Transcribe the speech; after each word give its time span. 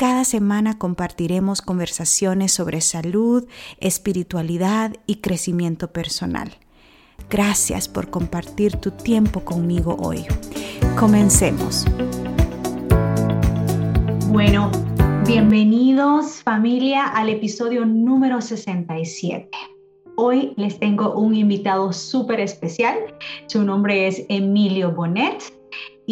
Cada 0.00 0.24
semana 0.24 0.78
compartiremos 0.78 1.60
conversaciones 1.60 2.52
sobre 2.52 2.80
salud, 2.80 3.46
espiritualidad 3.80 4.94
y 5.06 5.16
crecimiento 5.16 5.92
personal. 5.92 6.52
Gracias 7.28 7.86
por 7.86 8.08
compartir 8.08 8.76
tu 8.76 8.92
tiempo 8.92 9.44
conmigo 9.44 9.98
hoy. 10.00 10.24
Comencemos. 10.98 11.84
Bueno, 14.28 14.70
bienvenidos 15.26 16.42
familia 16.44 17.04
al 17.08 17.28
episodio 17.28 17.84
número 17.84 18.40
67. 18.40 19.50
Hoy 20.16 20.54
les 20.56 20.78
tengo 20.78 21.12
un 21.12 21.34
invitado 21.34 21.92
súper 21.92 22.40
especial. 22.40 22.96
Su 23.48 23.64
nombre 23.64 24.06
es 24.06 24.24
Emilio 24.30 24.92
Bonet 24.92 25.59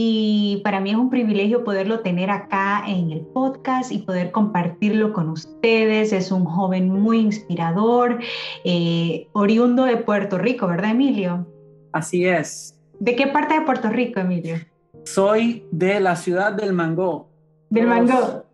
y 0.01 0.61
para 0.63 0.79
mí 0.79 0.91
es 0.91 0.97
un 0.97 1.11
privilegio 1.11 1.65
poderlo 1.65 1.99
tener 2.03 2.31
acá 2.31 2.85
en 2.87 3.11
el 3.11 3.23
podcast 3.23 3.91
y 3.91 3.99
poder 3.99 4.31
compartirlo 4.31 5.13
con 5.13 5.29
ustedes. 5.29 6.13
Es 6.13 6.31
un 6.31 6.45
joven 6.45 6.89
muy 6.89 7.19
inspirador, 7.19 8.21
eh, 8.63 9.27
oriundo 9.33 9.87
de 9.87 9.97
Puerto 9.97 10.39
Rico, 10.39 10.69
¿verdad, 10.69 10.93
Emilio? 10.93 11.49
Así 11.93 12.25
es. 12.29 12.79
¿De 13.01 13.17
qué 13.17 13.27
parte 13.27 13.55
de 13.55 13.63
Puerto 13.63 13.89
Rico, 13.89 14.21
Emilio? 14.21 14.59
Soy 15.03 15.67
de 15.73 15.99
la 15.99 16.15
ciudad 16.15 16.53
del 16.53 16.73
Mango. 16.75 17.29
¿Del 17.69 17.89
Mango? 17.89 18.45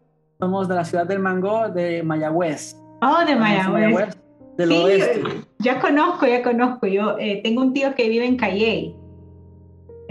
Somos 0.41 0.67
de 0.67 0.75
la 0.77 0.87
ciudad 0.87 1.07
del 1.07 1.19
Mango, 1.19 1.69
de 1.69 2.03
Mayagüez. 2.03 2.75
Oh, 3.03 3.23
de 3.23 3.37
Mayagüez. 3.37 4.17
del 4.57 4.73
oeste. 4.73 5.23
Ya 5.59 5.79
conozco, 5.79 6.27
ya 6.27 6.43
conozco. 6.43 6.87
Yo 6.87 7.19
eh, 7.19 7.43
tengo 7.45 7.61
un 7.61 7.75
tío 7.75 7.95
que 7.95 8.09
vive 8.09 8.25
en 8.25 8.39
Calley. 8.39 8.97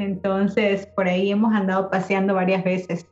Entonces, 0.03 0.85
por 0.95 1.07
ahí 1.07 1.31
hemos 1.31 1.53
andado 1.53 1.89
paseando 1.89 2.35
varias 2.35 2.63
veces. 2.63 3.07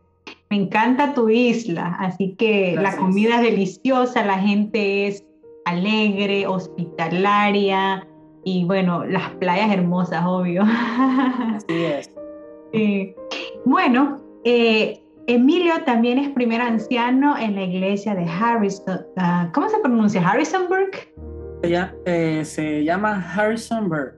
Me 0.50 0.58
encanta 0.58 1.14
tu 1.14 1.30
isla, 1.30 1.96
así 2.00 2.36
que 2.38 2.76
la 2.76 2.98
comida 2.98 3.38
es 3.38 3.44
deliciosa, 3.44 4.26
la 4.26 4.38
gente 4.38 5.08
es 5.08 5.24
alegre, 5.66 6.46
hospitalaria 6.46 8.06
y 8.44 8.66
bueno, 8.66 9.06
las 9.06 9.30
playas 9.36 9.72
hermosas, 9.72 10.24
obvio. 10.26 10.64
Así 11.56 11.84
es. 11.86 12.10
Bueno, 13.66 14.18
eh, 14.44 15.02
Emilio 15.28 15.74
también 15.86 16.18
es 16.18 16.30
primer 16.30 16.62
anciano 16.62 17.38
en 17.38 17.56
la 17.56 17.64
iglesia 17.64 18.16
de 18.16 18.26
Harrison. 18.26 19.06
Ah, 19.18 19.50
¿Cómo 19.54 19.70
se 19.70 19.78
pronuncia? 19.80 20.28
¿Harrisonburg? 20.28 20.92
Eh, 22.06 22.42
se 22.44 22.84
llama 22.84 23.24
Harrisonburg. 23.36 24.16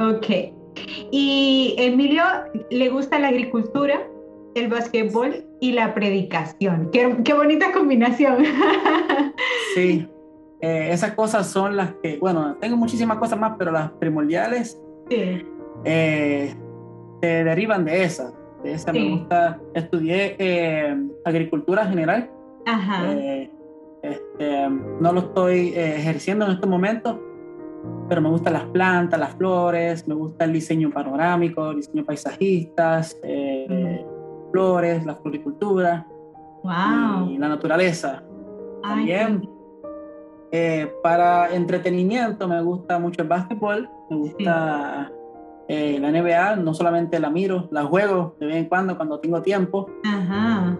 Ok. 0.00 0.57
Y 1.10 1.74
Emilio 1.78 2.22
le 2.70 2.88
gusta 2.88 3.18
la 3.18 3.28
agricultura, 3.28 4.06
el 4.54 4.68
básquetbol 4.68 5.44
y 5.60 5.72
la 5.72 5.94
predicación. 5.94 6.90
Qué, 6.92 7.34
bonita 7.34 7.72
combinación. 7.72 8.44
Sí, 9.74 10.08
eh, 10.60 10.88
esas 10.90 11.12
cosas 11.12 11.46
son 11.46 11.76
las 11.76 11.92
que, 12.02 12.16
bueno, 12.18 12.56
tengo 12.56 12.76
muchísimas 12.76 13.18
cosas 13.18 13.38
más, 13.38 13.52
pero 13.56 13.70
las 13.70 13.92
primordiales 13.92 14.80
eh, 15.10 16.54
se 17.20 17.26
derivan 17.44 17.84
de 17.84 18.02
esas. 18.02 18.32
De 18.64 18.72
esa 18.72 18.92
me 18.92 19.10
gusta, 19.10 19.60
estudié 19.74 20.34
eh, 20.38 20.96
agricultura 21.24 21.86
general. 21.86 22.28
Ajá. 22.66 23.12
Este, 24.02 24.68
no 25.00 25.12
lo 25.12 25.20
estoy 25.20 25.74
ejerciendo 25.76 26.46
en 26.46 26.52
este 26.52 26.66
momento, 26.66 27.20
pero 28.08 28.20
me 28.22 28.30
gustan 28.30 28.54
las 28.54 28.64
plantas, 28.64 29.20
las 29.20 29.34
flores, 29.34 30.08
me 30.08 30.14
gusta 30.14 30.44
el 30.44 30.52
diseño 30.52 30.90
panorámico, 30.90 31.70
el 31.70 31.76
diseño 31.76 32.04
paisajistas, 32.04 33.18
eh, 33.22 34.04
mm. 34.06 34.50
flores, 34.50 35.04
la 35.04 35.14
floricultura 35.16 36.06
wow. 36.62 37.30
y 37.30 37.38
la 37.38 37.48
naturaleza. 37.48 38.22
También 38.82 39.48
eh, 40.50 40.90
para 41.02 41.54
entretenimiento 41.54 42.48
me 42.48 42.62
gusta 42.62 42.98
mucho 42.98 43.22
el 43.22 43.28
básquetbol, 43.28 43.88
me 44.08 44.16
gusta 44.16 45.12
eh, 45.68 45.98
la 46.00 46.10
NBA, 46.10 46.56
no 46.56 46.72
solamente 46.72 47.20
la 47.20 47.28
miro, 47.28 47.68
la 47.70 47.84
juego 47.84 48.36
de 48.40 48.46
vez 48.46 48.56
en 48.56 48.64
cuando 48.66 48.96
cuando 48.96 49.20
tengo 49.20 49.42
tiempo. 49.42 49.90
Ajá. 50.04 50.78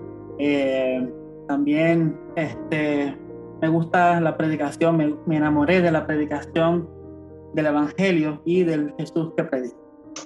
también 1.47 2.19
este, 2.37 3.15
me 3.61 3.69
gusta 3.69 4.21
la 4.21 4.37
predicación, 4.37 4.97
me, 4.97 5.15
me 5.27 5.37
enamoré 5.37 5.81
de 5.81 5.91
la 5.91 6.07
predicación 6.07 6.89
del 7.55 7.67
Evangelio 7.67 8.41
y 8.45 8.63
del 8.63 8.93
Jesús 8.99 9.33
que 9.37 9.45
predica. 9.45 9.77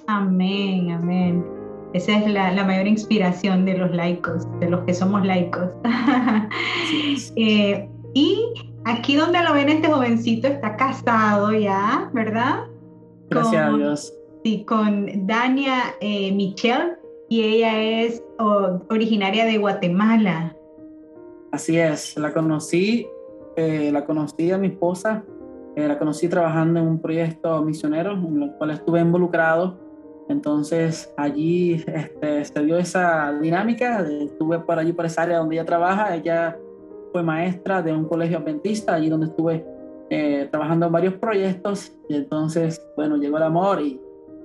Amén, 0.07 0.91
amén. 0.91 1.45
Esa 1.93 2.19
es 2.19 2.33
la, 2.33 2.51
la, 2.53 2.65
mayor 2.65 2.87
inspiración 2.87 3.67
de 3.67 3.77
los 3.77 3.91
laicos, 3.91 4.47
de 4.61 4.71
los 4.71 4.81
que 4.85 4.95
somos 4.95 5.25
laicos. 5.27 5.71
eh, 7.37 7.89
y 8.15 8.55
aquí 8.85 9.17
donde 9.17 9.43
lo 9.43 9.53
ven, 9.53 9.69
este 9.69 9.89
jovencito 9.89 10.49
está 10.49 10.77
casado 10.77 11.53
ya, 11.53 12.11
¿verdad? 12.15 12.67
Gracias 13.29 13.63
a 13.63 13.77
Dios. 13.77 14.15
Sí, 14.45 14.65
con 14.65 15.27
Dania 15.27 15.95
eh, 16.01 16.33
Michelle 16.33 16.97
y 17.29 17.43
ella 17.43 17.81
es 17.81 18.23
originaria 18.89 19.45
de 19.45 19.59
Guatemala. 19.59 20.57
Así 21.53 21.79
es, 21.79 22.17
la 22.17 22.33
conocí, 22.33 23.07
eh, 23.57 23.91
la 23.93 24.05
conocí 24.05 24.51
a 24.51 24.59
mi 24.59 24.69
esposa 24.69 25.25
eh, 25.75 25.89
la 25.89 25.99
conocí 25.99 26.29
trabajando 26.29 26.81
en 26.81 26.87
un 26.87 27.01
proyecto 27.01 27.63
misionero 27.63 28.13
en 28.13 28.43
el 28.43 28.53
cual 28.53 28.73
estuve 28.73 29.01
involucrado. 29.01 29.79
Entonces 30.29 31.13
allí 31.17 31.83
este, 31.87 32.45
se 32.45 32.63
dio 32.63 32.77
esa 32.77 33.33
dinámica. 33.41 34.07
Estuve 34.07 34.59
por 34.61 34.79
allí, 34.79 34.93
por 34.93 35.07
esa 35.07 35.23
área 35.23 35.39
donde 35.39 35.57
ella 35.57 35.65
trabaja. 35.65 36.15
Ella 36.15 36.59
fue 37.11 37.23
maestra 37.23 37.81
de 37.81 37.93
un 37.93 38.05
colegio 38.05 38.39
adventista, 38.39 38.95
allí 38.95 39.09
donde 39.09 39.27
estuve 39.27 39.65
eh, 40.11 40.47
trabajando 40.51 40.87
en 40.87 40.93
varios 40.93 41.15
proyectos. 41.15 41.93
Y 42.09 42.17
entonces, 42.17 42.85
bueno, 42.95 43.17
llegó 43.17 43.39
el 43.39 43.45
amor 43.45 43.81
y 43.81 43.99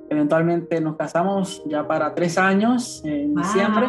eventualmente 0.10 0.80
nos 0.80 0.96
casamos 0.96 1.62
ya 1.66 1.86
para 1.86 2.16
tres 2.16 2.38
años 2.38 3.02
en 3.04 3.36
diciembre. 3.36 3.88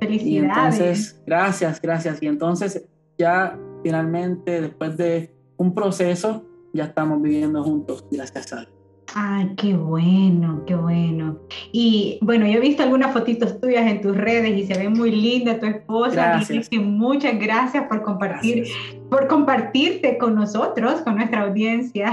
Felicidades. 0.00 0.26
Y 0.26 0.38
entonces, 0.38 1.22
gracias, 1.26 1.82
gracias. 1.82 2.22
Y 2.22 2.26
entonces 2.26 2.88
ya 3.18 3.58
finalmente, 3.82 4.60
después 4.60 4.96
de 4.96 5.34
un 5.56 5.74
proceso, 5.74 6.44
ya 6.72 6.84
estamos 6.84 7.20
viviendo 7.20 7.62
juntos, 7.62 8.04
gracias 8.10 8.52
a 8.52 8.60
Dios. 8.60 8.72
Ay, 9.14 9.52
qué 9.56 9.76
bueno, 9.76 10.62
qué 10.66 10.74
bueno. 10.74 11.38
Y 11.70 12.18
bueno, 12.22 12.46
yo 12.46 12.54
he 12.54 12.60
visto 12.60 12.82
algunas 12.82 13.12
fotitos 13.12 13.60
tuyas 13.60 13.86
en 13.86 14.00
tus 14.00 14.16
redes 14.16 14.56
y 14.56 14.66
se 14.66 14.78
ve 14.78 14.88
muy 14.88 15.10
linda 15.10 15.60
tu 15.60 15.66
esposa. 15.66 16.14
Gracias. 16.14 16.68
que 16.70 16.78
muchas 16.78 17.38
gracias 17.38 17.86
por 17.88 18.02
compartir, 18.02 18.64
por 19.10 19.26
compartirte 19.28 20.16
con 20.16 20.34
nosotros, 20.34 21.02
con 21.02 21.16
nuestra 21.16 21.42
audiencia. 21.42 22.10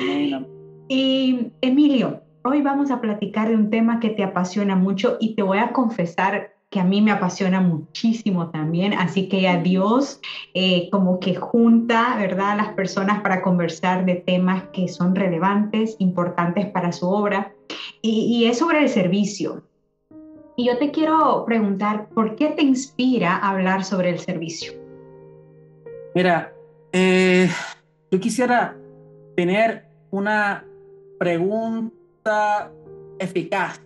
Amén. 0.00 0.46
Y 0.88 1.52
Emilio, 1.60 2.22
hoy 2.44 2.62
vamos 2.62 2.90
a 2.92 3.00
platicar 3.00 3.48
de 3.48 3.56
un 3.56 3.68
tema 3.68 3.98
que 3.98 4.10
te 4.10 4.22
apasiona 4.22 4.76
mucho 4.76 5.16
y 5.20 5.34
te 5.34 5.42
voy 5.42 5.58
a 5.58 5.72
confesar 5.72 6.52
que 6.70 6.80
a 6.80 6.84
mí 6.84 7.00
me 7.00 7.12
apasiona 7.12 7.60
muchísimo 7.60 8.50
también, 8.50 8.92
así 8.92 9.28
que 9.28 9.48
a 9.48 9.60
Dios 9.62 10.20
eh, 10.52 10.90
como 10.90 11.18
que 11.18 11.34
junta, 11.34 12.16
¿verdad?, 12.18 12.50
a 12.50 12.56
las 12.56 12.68
personas 12.74 13.22
para 13.22 13.40
conversar 13.40 14.04
de 14.04 14.16
temas 14.16 14.64
que 14.72 14.88
son 14.88 15.14
relevantes, 15.14 15.96
importantes 15.98 16.66
para 16.66 16.92
su 16.92 17.08
obra, 17.08 17.52
y, 18.02 18.44
es 18.44 18.58
sobre 18.58 18.82
el 18.82 18.88
servicio. 18.88 19.62
Y 20.56 20.66
yo 20.66 20.78
te 20.78 20.90
quiero 20.90 21.44
preguntar, 21.46 22.08
¿por 22.10 22.36
qué 22.36 22.48
te 22.48 22.62
inspira 22.62 23.36
hablar 23.36 23.84
sobre 23.84 24.10
el 24.10 24.18
servicio? 24.18 24.72
Mira, 26.14 26.52
eh, 26.92 27.48
yo 28.10 28.20
quisiera 28.20 28.76
tener 29.36 29.86
una 30.10 30.64
pregunta 31.18 32.70
eficaz 33.18 33.80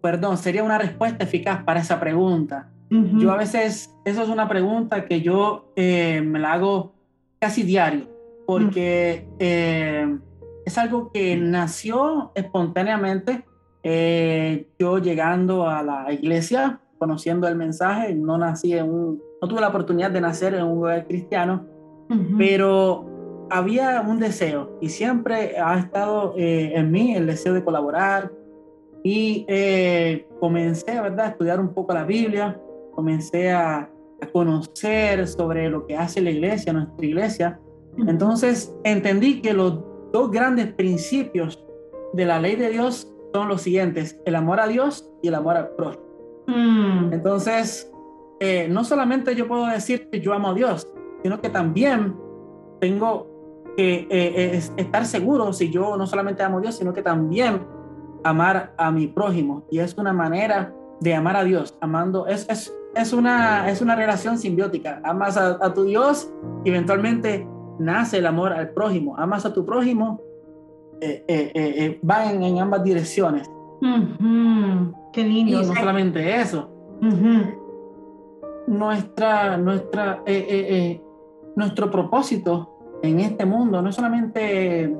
perdón, 0.00 0.36
sería 0.38 0.62
una 0.62 0.78
respuesta 0.78 1.24
eficaz 1.24 1.62
para 1.64 1.80
esa 1.80 2.00
pregunta. 2.00 2.70
Yo 2.90 3.30
a 3.30 3.36
veces, 3.36 3.94
eso 4.04 4.22
es 4.24 4.28
una 4.28 4.48
pregunta 4.48 5.04
que 5.04 5.20
yo 5.20 5.72
eh, 5.76 6.22
me 6.26 6.40
la 6.40 6.54
hago 6.54 6.92
casi 7.38 7.62
diario, 7.62 8.08
porque 8.48 9.28
eh, 9.38 10.18
es 10.66 10.76
algo 10.76 11.12
que 11.12 11.36
nació 11.36 12.32
espontáneamente. 12.34 13.44
Eh, 13.84 14.66
yo 14.76 14.98
llegando 14.98 15.68
a 15.68 15.84
la 15.84 16.12
iglesia, 16.12 16.80
conociendo 16.98 17.46
el 17.46 17.54
mensaje, 17.54 18.12
no 18.12 18.36
nací 18.38 18.72
en 18.72 18.90
un, 18.90 19.22
no 19.40 19.46
tuve 19.46 19.60
la 19.60 19.68
oportunidad 19.68 20.10
de 20.10 20.20
nacer 20.20 20.54
en 20.54 20.64
un 20.64 20.78
hogar 20.78 21.06
cristiano, 21.06 21.64
pero 22.36 23.46
había 23.50 24.00
un 24.00 24.18
deseo 24.18 24.78
y 24.80 24.88
siempre 24.88 25.58
ha 25.58 25.78
estado 25.78 26.34
eh, 26.36 26.72
en 26.74 26.90
mí 26.90 27.14
el 27.14 27.26
deseo 27.26 27.52
de 27.52 27.64
colaborar 27.64 28.32
y 29.02 29.44
eh, 29.48 30.26
comencé 30.38 31.00
¿verdad? 31.00 31.26
a 31.26 31.28
estudiar 31.28 31.60
un 31.60 31.72
poco 31.72 31.94
la 31.94 32.04
Biblia, 32.04 32.60
comencé 32.94 33.50
a, 33.50 33.90
a 34.20 34.26
conocer 34.32 35.26
sobre 35.26 35.68
lo 35.70 35.86
que 35.86 35.96
hace 35.96 36.20
la 36.20 36.30
iglesia, 36.30 36.72
nuestra 36.72 37.06
iglesia. 37.06 37.60
Entonces 38.06 38.74
entendí 38.84 39.40
que 39.40 39.52
los 39.52 39.80
dos 40.12 40.30
grandes 40.30 40.72
principios 40.74 41.64
de 42.12 42.24
la 42.24 42.40
ley 42.40 42.56
de 42.56 42.70
Dios 42.70 43.12
son 43.32 43.48
los 43.48 43.62
siguientes, 43.62 44.20
el 44.24 44.34
amor 44.34 44.60
a 44.60 44.66
Dios 44.66 45.10
y 45.22 45.28
el 45.28 45.34
amor 45.34 45.56
al 45.56 45.68
prójimo. 45.70 46.04
Mm. 46.46 47.12
Entonces, 47.12 47.90
eh, 48.40 48.68
no 48.68 48.84
solamente 48.84 49.34
yo 49.34 49.46
puedo 49.46 49.66
decir 49.66 50.08
que 50.10 50.20
yo 50.20 50.32
amo 50.32 50.48
a 50.48 50.54
Dios, 50.54 50.88
sino 51.22 51.40
que 51.40 51.50
también 51.50 52.16
tengo 52.80 53.26
que 53.76 54.08
eh, 54.10 54.60
estar 54.76 55.06
seguro 55.06 55.52
si 55.52 55.70
yo 55.70 55.96
no 55.96 56.06
solamente 56.06 56.42
amo 56.42 56.58
a 56.58 56.60
Dios, 56.62 56.76
sino 56.76 56.92
que 56.92 57.02
también 57.02 57.60
amar 58.24 58.74
a 58.76 58.90
mi 58.90 59.06
prójimo. 59.06 59.64
Y 59.70 59.78
es 59.78 59.96
una 59.96 60.12
manera 60.12 60.74
de 61.00 61.14
amar 61.14 61.36
a 61.36 61.44
Dios, 61.44 61.76
amando, 61.80 62.26
es, 62.26 62.46
es, 62.48 62.74
es, 62.94 63.12
una, 63.12 63.70
es 63.70 63.80
una 63.80 63.96
relación 63.96 64.38
simbiótica. 64.38 65.00
Amas 65.04 65.36
a, 65.36 65.72
tu 65.72 65.84
Dios 65.84 66.30
y 66.64 66.70
eventualmente 66.70 67.46
nace 67.78 68.18
el 68.18 68.26
amor 68.26 68.52
al 68.52 68.70
prójimo. 68.70 69.16
Amas 69.16 69.46
a 69.46 69.52
tu 69.52 69.64
prójimo, 69.64 70.20
va 72.08 72.32
en, 72.32 72.58
ambas 72.58 72.84
direcciones. 72.84 73.50
Qué 75.12 75.24
lindo. 75.24 75.62
Y 75.62 75.66
no 75.66 75.74
solamente 75.74 76.40
eso. 76.40 76.68
Nuestra, 78.66 79.56
nuestra, 79.56 80.22
eh, 80.26 80.46
eh, 80.48 80.66
eh, 80.70 81.02
nuestro 81.56 81.90
propósito 81.90 82.98
en 83.02 83.20
este 83.20 83.46
mundo 83.46 83.80
no 83.80 83.88
es 83.88 83.96
solamente 83.96 84.94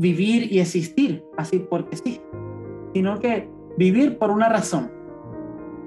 vivir 0.00 0.50
y 0.50 0.60
existir 0.60 1.22
así 1.36 1.58
porque 1.58 1.94
sí, 1.94 2.22
sino 2.94 3.18
que 3.18 3.50
vivir 3.76 4.16
por 4.16 4.30
una 4.30 4.48
razón. 4.48 4.90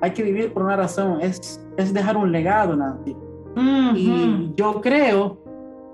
Hay 0.02 0.12
que 0.12 0.22
vivir 0.22 0.54
por 0.54 0.64
una 0.64 0.76
razón, 0.76 1.20
es, 1.22 1.66
es 1.78 1.94
dejar 1.94 2.16
un 2.16 2.32
legado, 2.32 2.76
Nancy. 2.76 3.16
Y 3.96 4.52
yo 4.56 4.82
creo 4.82 5.40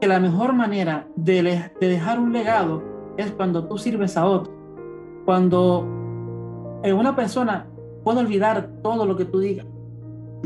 que 0.01 0.07
la 0.07 0.19
mejor 0.19 0.53
manera 0.53 1.07
de, 1.15 1.41
de 1.79 1.87
dejar 1.87 2.19
un 2.19 2.33
legado 2.33 2.83
es 3.17 3.31
cuando 3.31 3.67
tú 3.67 3.77
sirves 3.77 4.17
a 4.17 4.25
otro. 4.25 4.53
Cuando 5.25 5.87
una 6.83 7.15
persona 7.15 7.67
puede 8.03 8.19
olvidar 8.19 8.69
todo 8.81 9.05
lo 9.05 9.15
que 9.15 9.25
tú 9.25 9.39
digas. 9.39 9.65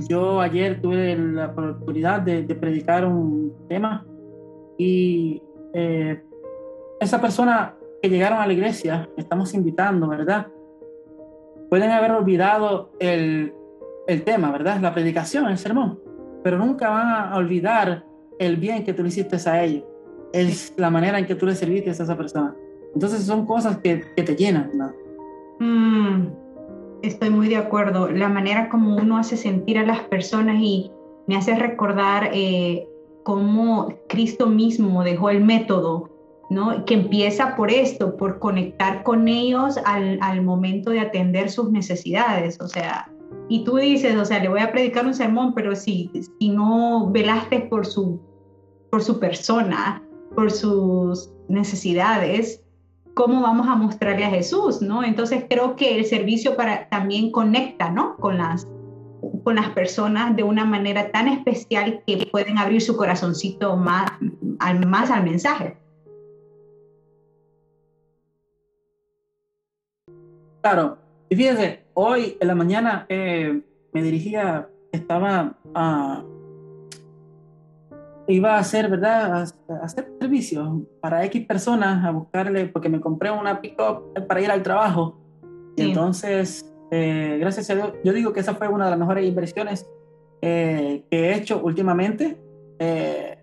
Yo 0.09 0.41
ayer 0.41 0.79
tuve 0.81 1.15
la 1.15 1.47
oportunidad 1.47 2.21
de, 2.21 2.43
predicar 2.55 3.05
un 3.05 3.53
tema 3.67 4.05
y 4.77 5.41
eh, 5.73 6.23
esa 7.00 7.19
persona 7.22 7.75
que 8.01 8.10
llegaron 8.10 8.40
a 8.40 8.48
la 8.48 8.54
iglesia, 8.54 9.10
estamos 9.18 9.54
invitando, 9.54 10.07
¿verdad? 10.07 10.48
Pueden 11.69 11.92
haber 11.92 12.12
olvidado 12.12 12.92
el, 13.00 13.54
el 14.07 14.24
tema, 14.24 14.51
¿verdad? 14.51 14.80
La 14.81 14.94
predicación, 14.94 15.48
el 15.48 15.57
sermón, 15.57 16.00
pero 16.44 16.57
nunca 16.57 16.90
van 16.90 17.07
a 17.07 17.38
olvidar 17.38 18.06
el 18.40 18.57
bien 18.57 18.84
que 18.84 18.94
tú 18.94 19.04
le 19.04 19.10
hiciste 19.10 19.38
a 19.50 19.63
ellos. 19.63 19.84
Es 20.34 20.74
la 20.78 20.90
manera 20.90 21.19
en 21.19 21.25
que 21.25 21.36
tú 21.36 21.45
le 21.45 21.56
serviste 21.56 21.90
a 21.90 21.94
esa 21.94 22.18
persona. 22.18 22.56
Entonces 22.94 23.24
son 23.24 23.45
cosas 23.45 23.78
que, 23.78 24.04
que 24.16 24.24
te 24.24 24.36
llenan, 24.36 24.72
¿no? 24.74 24.92
Mm, 25.60 26.28
estoy 27.01 27.30
muy 27.30 27.48
de 27.48 27.57
acuerdo. 27.57 28.10
La 28.10 28.30
manera 28.30 28.69
como 28.69 28.95
uno 28.95 29.18
hace 29.18 29.38
sentir 29.38 29.78
a 29.78 29.86
las 29.86 30.01
personas 30.01 30.57
y 30.60 30.92
me 31.28 31.36
hace 31.36 31.56
recordar 31.56 32.30
eh, 32.34 32.88
cómo 33.24 33.94
Cristo 34.07 34.48
mismo 34.48 35.04
dejó 35.04 35.30
el 35.30 35.44
método, 35.44 36.10
¿no? 36.50 36.86
Que 36.86 36.95
empieza 36.95 37.56
por 37.56 37.72
esto, 37.72 38.18
por 38.18 38.40
conectar 38.40 39.04
con 39.04 39.28
ellos 39.28 39.78
al, 39.86 40.19
al 40.22 40.42
momento 40.42 40.92
de 40.92 41.00
atender 41.00 41.50
sus 41.50 41.72
necesidades. 41.72 42.60
O 42.62 42.68
sea, 42.68 43.10
y 43.50 43.63
tú 43.63 43.78
dices, 43.78 44.16
o 44.16 44.25
sea, 44.25 44.40
le 44.40 44.50
voy 44.50 44.62
a 44.62 44.72
predicar 44.72 45.06
un 45.06 45.13
sermón, 45.13 45.54
pero 45.54 45.75
si, 45.75 46.10
si 46.40 46.50
no 46.50 47.10
velaste 47.12 47.60
por 47.62 47.86
su, 47.86 48.19
por 48.90 49.04
su 49.04 49.19
persona, 49.19 50.01
por 50.36 50.51
sus 50.51 51.31
necesidades, 51.48 52.63
cómo 53.13 53.42
vamos 53.42 53.68
a 53.68 53.75
mostrarle 53.75 54.25
a 54.25 54.30
Jesús, 54.30 54.81
¿no? 54.81 55.04
Entonces 55.04 55.45
creo 55.50 55.75
que 55.75 55.98
el 55.98 56.06
servicio 56.06 56.56
para, 56.56 56.90
también 56.90 57.31
conecta, 57.31 57.90
¿no? 57.90 58.16
Con 58.18 58.38
las, 58.38 58.68
con 59.44 59.56
las 59.56 59.69
personas 59.69 60.36
de 60.36 60.44
una 60.44 60.66
manera 60.66 61.12
tan 61.12 61.28
especial 61.28 62.01
que 62.07 62.28
pueden 62.31 62.57
abrir 62.57 62.81
su 62.81 62.95
corazoncito 62.95 63.75
más 63.78 64.12
al, 64.60 64.86
más 64.88 65.12
al 65.12 65.24
mensaje. 65.24 65.78
Claro, 70.63 70.98
y 71.30 71.36
fíjense, 71.36 71.83
hoy 71.94 72.38
en 72.39 72.48
la 72.48 72.56
mañana 72.56 73.06
eh, 73.10 73.62
me 73.92 74.01
dirigía, 74.01 74.68
estaba 74.92 75.56
a 75.75 76.24
iba 78.27 78.56
a 78.56 78.60
hacer, 78.60 78.89
¿verdad? 78.89 79.44
A, 79.68 79.83
hacer 79.83 80.12
servicio 80.19 80.86
para 81.01 81.24
X 81.25 81.45
personas, 81.45 82.06
a 82.06 82.12
buscarle, 82.12 82.65
porque 82.65 82.89
me 82.89 83.00
compré 83.00 83.31
una 83.31 83.60
pick-up 83.62 84.13
para 84.27 84.42
ir 84.42 84.51
al 84.51 84.63
trabajo. 84.63 85.19
Y 85.75 85.89
entonces, 85.89 86.71
eh, 86.92 87.38
gracias 87.39 87.69
a 87.69 87.75
Dios, 87.75 87.94
yo 88.04 88.13
digo 88.13 88.33
que 88.33 88.39
esa 88.39 88.56
fue 88.56 88.68
una 88.68 88.86
de 88.86 88.92
las 88.92 89.00
mejores 89.00 89.25
inversiones 89.25 89.89
eh, 90.42 91.04
que 91.09 91.30
he 91.30 91.36
hecho 91.36 91.62
últimamente. 91.63 92.38
Eh, 92.80 93.38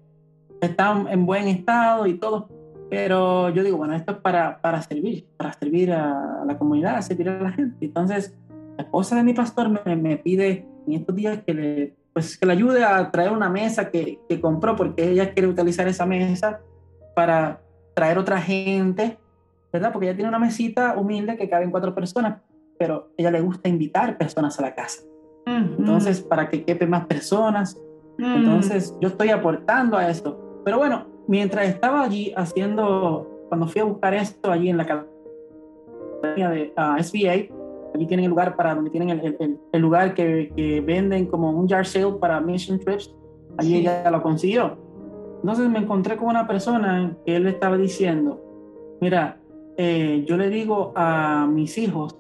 está 0.61 1.05
en 1.11 1.27
buen 1.27 1.49
estado 1.49 2.07
y 2.07 2.15
todo, 2.15 2.49
pero 2.91 3.49
yo 3.51 3.63
digo, 3.63 3.77
bueno, 3.77 3.95
esto 3.95 4.13
es 4.13 4.19
para, 4.19 4.61
para 4.61 4.83
servir, 4.83 5.27
para 5.37 5.53
servir 5.53 5.93
a 5.93 6.45
la 6.45 6.59
comunidad, 6.59 7.01
servir 7.03 7.29
a 7.29 7.41
la 7.41 7.53
gente. 7.53 7.87
Entonces, 7.87 8.37
la 8.77 8.85
esposa 8.85 9.17
de 9.17 9.23
mi 9.23 9.33
pastor 9.33 9.69
me, 9.69 9.97
me 9.97 10.17
pide 10.17 10.67
en 10.87 10.93
estos 10.95 11.15
días 11.15 11.39
que 11.47 11.55
le 11.55 12.01
pues 12.13 12.37
que 12.37 12.47
le 12.47 12.53
ayude 12.53 12.85
a 12.85 13.11
traer 13.11 13.31
una 13.31 13.49
mesa 13.49 13.91
que, 13.91 14.21
que 14.29 14.41
compró, 14.41 14.77
porque 14.77 15.11
ella 15.11 15.33
quiere 15.33 15.49
utilizar 15.49 15.87
esa 15.89 16.07
mesa 16.07 16.61
para 17.15 17.61
traer 17.95 18.19
otra 18.19 18.41
gente, 18.41 19.19
¿verdad? 19.73 19.93
Porque 19.93 20.09
ella 20.09 20.17
tiene 20.17 20.29
una 20.29 20.39
mesita 20.39 20.97
humilde 20.97 21.37
que 21.37 21.49
caben 21.49 21.71
cuatro 21.71 21.95
personas, 21.95 22.41
pero 22.79 23.13
ella 23.17 23.31
le 23.31 23.41
gusta 23.41 23.69
invitar 23.69 24.19
personas 24.19 24.59
a 24.59 24.63
la 24.63 24.75
casa. 24.75 25.03
Entonces, 25.47 26.21
para 26.21 26.49
que 26.49 26.65
quepe 26.65 26.87
más 26.87 27.07
personas. 27.07 27.77
Entonces, 28.19 28.95
yo 29.01 29.09
estoy 29.09 29.31
aportando 29.31 29.97
a 29.97 30.09
esto. 30.09 30.63
Pero 30.65 30.79
bueno, 30.79 31.07
mientras 31.31 31.69
estaba 31.69 32.03
allí 32.03 32.33
haciendo, 32.37 33.47
cuando 33.49 33.69
fui 33.69 33.81
a 33.81 33.85
buscar 33.85 34.13
esto 34.15 34.51
allí 34.51 34.69
en 34.69 34.77
la 34.79 34.83
academia 34.83 36.51
de 36.51 36.73
uh, 36.77 37.03
SBA, 37.03 37.55
Allí 37.93 38.07
tienen 38.07 38.25
el 38.25 38.31
lugar 38.31 38.55
para 38.55 38.75
donde 38.75 38.91
tienen 38.91 39.11
el, 39.11 39.59
el, 39.73 39.81
lugar 39.83 40.15
que, 40.15 40.53
que, 40.55 40.81
venden 40.81 41.27
como 41.27 41.51
un 41.51 41.69
jar 41.69 41.85
sale 41.85 42.13
para 42.21 42.41
mission 42.41 42.79
trips. 42.79 43.13
Allí 43.59 43.79
ella 43.79 44.09
lo 44.13 44.23
consiguió. 44.23 44.79
Entonces 45.43 45.69
me 45.69 45.81
encontré 45.81 46.17
con 46.17 46.29
una 46.29 46.47
persona 46.47 47.17
que 47.27 47.35
él 47.35 47.49
estaba 47.49 47.77
diciendo, 47.77 48.41
mira, 49.01 49.41
eh, 49.77 50.25
yo 50.25 50.37
le 50.37 50.51
digo 50.51 50.93
a 50.95 51.49
mis 51.51 51.79
hijos 51.79 52.17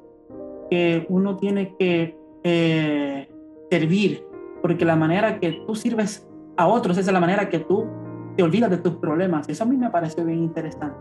que 0.70 1.06
uno 1.08 1.36
tiene 1.36 1.76
que 1.78 2.18
eh, 2.42 3.28
servir, 3.70 4.24
porque 4.62 4.84
la 4.84 4.96
manera 4.96 5.38
que 5.38 5.62
tú 5.66 5.76
sirves 5.76 6.28
a 6.56 6.66
otros 6.66 6.98
es 6.98 7.12
la 7.12 7.20
manera 7.20 7.48
que 7.48 7.60
tú 7.60 7.86
te 8.40 8.44
olvidas 8.44 8.70
de 8.70 8.78
tus 8.78 8.94
problemas. 8.94 9.46
Eso 9.50 9.64
a 9.64 9.66
mí 9.66 9.76
me 9.76 9.90
pareció 9.90 10.24
bien 10.24 10.38
interesante. 10.38 10.96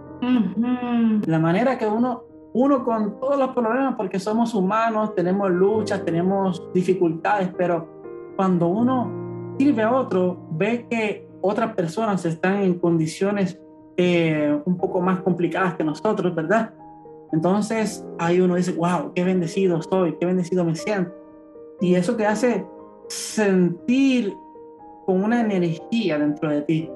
La 1.25 1.39
manera 1.39 1.77
que 1.77 1.88
uno 1.88 2.25
uno 2.51 2.84
con 2.84 3.17
todos 3.22 3.39
los 3.39 3.51
problemas, 3.51 3.96
porque 3.96 4.19
somos 4.19 4.53
humanos, 4.53 5.15
tenemos 5.15 5.50
luchas, 5.51 6.03
tenemos 6.03 6.62
dificultades, 6.74 7.50
pero 7.58 7.88
cuando 8.36 8.67
uno 8.67 9.55
sirve 9.58 9.84
a 9.84 9.96
otro, 9.96 10.38
ve 10.51 10.86
que 10.89 11.29
otras 11.39 11.75
personas 11.75 12.25
están 12.25 12.63
en 12.63 12.77
condiciones 12.77 13.58
eh, 13.96 14.60
un 14.65 14.77
poco 14.77 15.00
más 15.00 15.22
complicadas 15.22 15.75
que 15.75 15.86
nosotros, 15.86 16.36
¿verdad? 16.36 16.74
Entonces 17.31 18.05
ahí 18.17 18.41
uno 18.41 18.55
dice, 18.55 18.74
wow, 18.74 19.13
qué 19.13 19.24
bendecido 19.24 19.81
soy, 19.81 20.17
qué 20.19 20.25
bendecido 20.25 20.65
me 20.65 20.75
siento. 20.75 21.13
Y 21.79 21.96
eso 21.96 22.17
te 22.17 22.25
hace 22.25 22.65
sentir 23.08 24.36
con 25.05 25.24
una 25.24 25.39
energía 25.39 26.17
dentro 26.17 26.50
de 26.50 26.62
ti, 26.63 26.89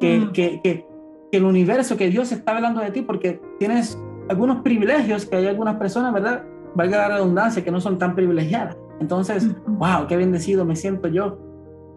que, 0.00 0.18
mm. 0.18 0.32
que, 0.32 0.60
que, 0.62 0.86
que 1.30 1.36
el 1.36 1.44
universo, 1.44 1.96
que 1.96 2.08
Dios 2.08 2.32
está 2.32 2.56
hablando 2.56 2.80
de 2.80 2.90
ti 2.90 3.02
porque 3.02 3.40
tienes 3.58 3.98
algunos 4.28 4.62
privilegios 4.62 5.26
que 5.26 5.36
hay 5.36 5.46
algunas 5.46 5.76
personas, 5.76 6.12
¿verdad? 6.12 6.44
Valga 6.74 7.08
la 7.08 7.16
redundancia, 7.16 7.64
que 7.64 7.70
no 7.70 7.80
son 7.80 7.98
tan 7.98 8.14
privilegiadas. 8.14 8.76
Entonces, 9.00 9.48
wow, 9.66 10.06
qué 10.08 10.16
bendecido 10.16 10.64
me 10.64 10.76
siento 10.76 11.08
yo 11.08 11.38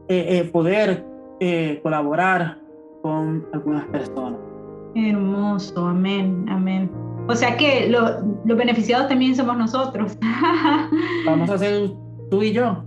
eh, 0.07 0.25
eh, 0.29 0.49
poder 0.51 1.05
eh, 1.39 1.79
colaborar 1.83 2.59
con 3.01 3.45
algunas 3.53 3.85
personas. 3.85 4.39
Hermoso, 4.95 5.85
amén, 5.85 6.45
amén. 6.49 6.89
O 7.27 7.35
sea 7.35 7.55
que 7.55 7.89
los 7.89 8.57
beneficiados 8.57 9.07
también 9.07 9.35
somos 9.35 9.57
nosotros. 9.57 10.17
Vamos 11.25 11.49
a 11.49 11.57
ser 11.57 11.91
tú 12.29 12.41
y 12.41 12.51
yo. 12.51 12.83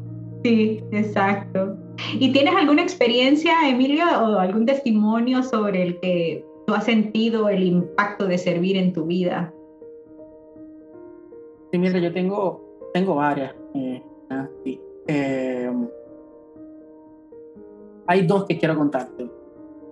Sí, 0.47 0.81
exacto. 0.93 1.76
¿Y 2.21 2.33
tienes 2.33 2.55
alguna 2.55 2.81
experiencia, 2.81 3.69
Emilio, 3.69 4.05
o 4.05 4.38
algún 4.38 4.65
testimonio 4.65 5.43
sobre 5.43 5.83
el 5.83 5.99
que 5.99 6.45
tú 6.69 6.73
has 6.73 6.85
sentido 6.85 7.49
el 7.49 7.65
impacto 7.65 8.29
de 8.29 8.38
servir 8.38 8.76
en 8.76 8.93
tu 8.93 9.07
vida? 9.07 9.53
Sí, 11.73 11.79
mira, 11.79 11.99
yo 11.99 12.12
tengo, 12.12 12.62
tengo 12.95 13.17
varias. 13.17 13.57
Eh, 13.75 14.00
eh, 15.09 15.73
hay 18.07 18.25
dos 18.25 18.45
que 18.45 18.57
quiero 18.57 18.76
contarte, 18.76 19.29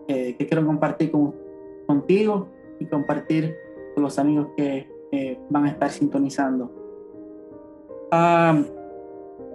eh, 0.06 0.36
que 0.38 0.46
quiero 0.46 0.64
compartir 0.64 1.10
con, 1.10 1.34
contigo 1.88 2.46
y 2.78 2.86
compartir 2.86 3.56
con 3.94 4.04
los 4.04 4.16
amigos 4.20 4.50
que 4.56 4.86
van 5.50 5.64
a 5.64 5.70
estar 5.70 5.90
sintonizando. 5.90 6.70
Ah, 8.12 8.62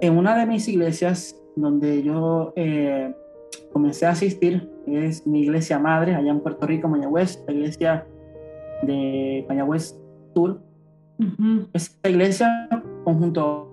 en 0.02 0.18
una 0.18 0.38
de 0.38 0.46
mis 0.46 0.68
iglesias 0.68 1.36
donde 1.56 2.04
yo 2.04 2.54
eh, 2.56 3.14
comencé 3.74 4.06
a 4.06 4.12
asistir, 4.12 4.70
es 4.88 5.28
mi 5.28 5.42
iglesia 5.42 5.80
madre 5.80 6.16
allá 6.16 6.32
en 6.32 6.40
Puerto 6.40 6.66
Rico, 6.66 6.88
Mayagüez, 6.88 7.44
la 7.48 7.54
iglesia 7.54 8.08
de 8.84 9.46
Mayagüez 9.48 10.00
Sur. 10.34 10.62
Esta 11.74 12.10
iglesia, 12.10 12.70
conjunto 13.04 13.68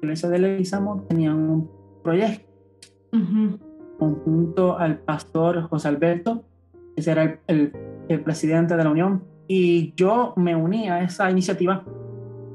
la 0.00 0.06
iglesia 0.06 0.28
de 0.28 0.38
Leguizamo, 0.38 1.02
tenían 1.08 1.34
un 1.34 1.70
proyecto 2.02 2.44
conjunto 3.98 4.78
al 4.78 4.98
pastor 4.98 5.62
José 5.62 5.88
Alberto, 5.88 6.44
ese 6.96 7.12
era 7.12 7.40
el, 7.46 7.72
el 8.08 8.20
presidente 8.20 8.76
de 8.76 8.84
la 8.84 8.90
Unión, 8.90 9.24
y 9.48 9.92
yo 9.96 10.34
me 10.36 10.54
uní 10.54 10.88
a 10.88 11.02
esa 11.02 11.30
iniciativa 11.30 11.84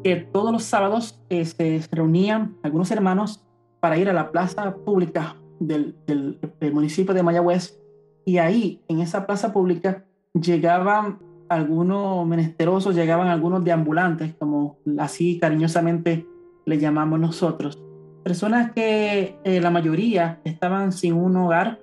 que 0.03 0.15
todos 0.15 0.51
los 0.51 0.63
sábados 0.63 1.19
eh, 1.29 1.45
se 1.45 1.81
reunían 1.91 2.55
algunos 2.63 2.91
hermanos 2.91 3.45
para 3.79 3.97
ir 3.97 4.09
a 4.09 4.13
la 4.13 4.31
plaza 4.31 4.75
pública 4.75 5.35
del, 5.59 5.95
del, 6.05 6.73
municipio 6.73 7.13
de 7.13 7.23
Mayagüez 7.23 7.79
y 8.25 8.37
ahí, 8.37 8.81
en 8.87 8.99
esa 8.99 9.25
plaza 9.25 9.51
pública, 9.51 10.05
llegaban 10.33 11.19
algunos 11.49 12.25
menesterosos, 12.27 12.95
llegaban 12.95 13.27
algunos 13.27 13.63
deambulantes, 13.63 14.35
como 14.35 14.77
así 14.99 15.39
cariñosamente 15.39 16.27
le 16.65 16.77
llamamos 16.77 17.19
nosotros. 17.19 17.81
Personas 18.23 18.71
que 18.73 19.39
eh, 19.43 19.59
la 19.59 19.71
mayoría 19.71 20.39
estaban 20.43 20.91
sin 20.91 21.13
un 21.13 21.35
hogar 21.37 21.79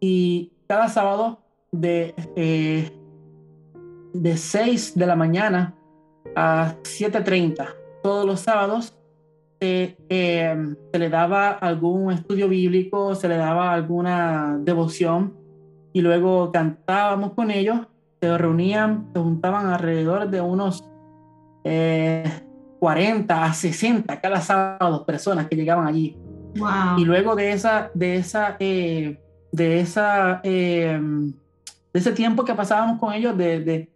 y 0.00 0.52
cada 0.66 0.88
sábado 0.88 1.40
de, 1.72 2.14
eh, 2.36 2.90
de 4.12 4.36
6 4.36 4.98
de 4.98 5.06
la 5.06 5.16
mañana 5.16 5.77
a 6.34 6.74
7.30 6.82 7.74
todos 8.02 8.24
los 8.24 8.40
sábados 8.40 8.94
eh, 9.60 9.96
se 10.92 10.98
le 10.98 11.08
daba 11.10 11.50
algún 11.50 12.12
estudio 12.12 12.48
bíblico, 12.48 13.14
se 13.14 13.28
le 13.28 13.36
daba 13.36 13.72
alguna 13.72 14.56
devoción 14.60 15.34
y 15.92 16.00
luego 16.00 16.52
cantábamos 16.52 17.32
con 17.32 17.50
ellos, 17.50 17.80
se 18.20 18.38
reunían, 18.38 19.08
se 19.12 19.20
juntaban 19.20 19.66
alrededor 19.66 20.30
de 20.30 20.40
unos 20.40 20.84
40 21.62 21.64
eh, 21.64 23.26
a 23.28 23.52
60 23.52 24.20
cada 24.20 24.40
sábado 24.40 25.04
personas 25.04 25.48
que 25.48 25.56
llegaban 25.56 25.86
allí. 25.86 26.16
Y 26.96 27.04
luego 27.04 27.34
de 27.34 27.52
esa, 27.52 27.90
de 27.94 28.16
esa, 28.16 28.56
eh, 28.58 29.20
de 29.52 29.80
esa, 29.80 30.40
de 30.42 31.00
ese 31.92 32.12
tiempo 32.12 32.44
que 32.44 32.54
pasábamos 32.54 32.98
con 32.98 33.12
ellos, 33.12 33.36
de 33.36 33.60
de 33.60 33.88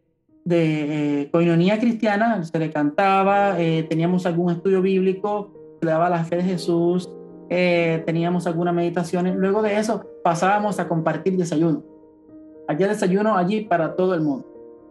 eh, 0.51 1.29
coinonía 1.31 1.79
cristiana, 1.79 2.43
se 2.45 2.59
le 2.59 2.71
cantaba, 2.71 3.61
eh, 3.61 3.85
teníamos 3.89 4.27
algún 4.27 4.53
estudio 4.53 4.83
bíblico, 4.83 5.53
se 5.79 5.87
le 5.87 5.93
daba 5.93 6.09
la 6.09 6.25
fe 6.25 6.37
de 6.37 6.43
Jesús, 6.43 7.11
eh, 7.49 8.03
teníamos 8.07 8.47
algunas 8.47 8.75
meditaciones. 8.75 9.37
Luego 9.37 9.63
de 9.63 9.79
eso 9.79 10.05
pasábamos 10.25 10.81
a 10.81 10.89
compartir 10.89 11.37
desayuno. 11.37 11.83
Había 12.69 12.89
desayuno 12.89 13.37
allí 13.37 13.63
para 13.63 13.95
todo 13.95 14.15
el 14.15 14.23
mundo. 14.23 14.47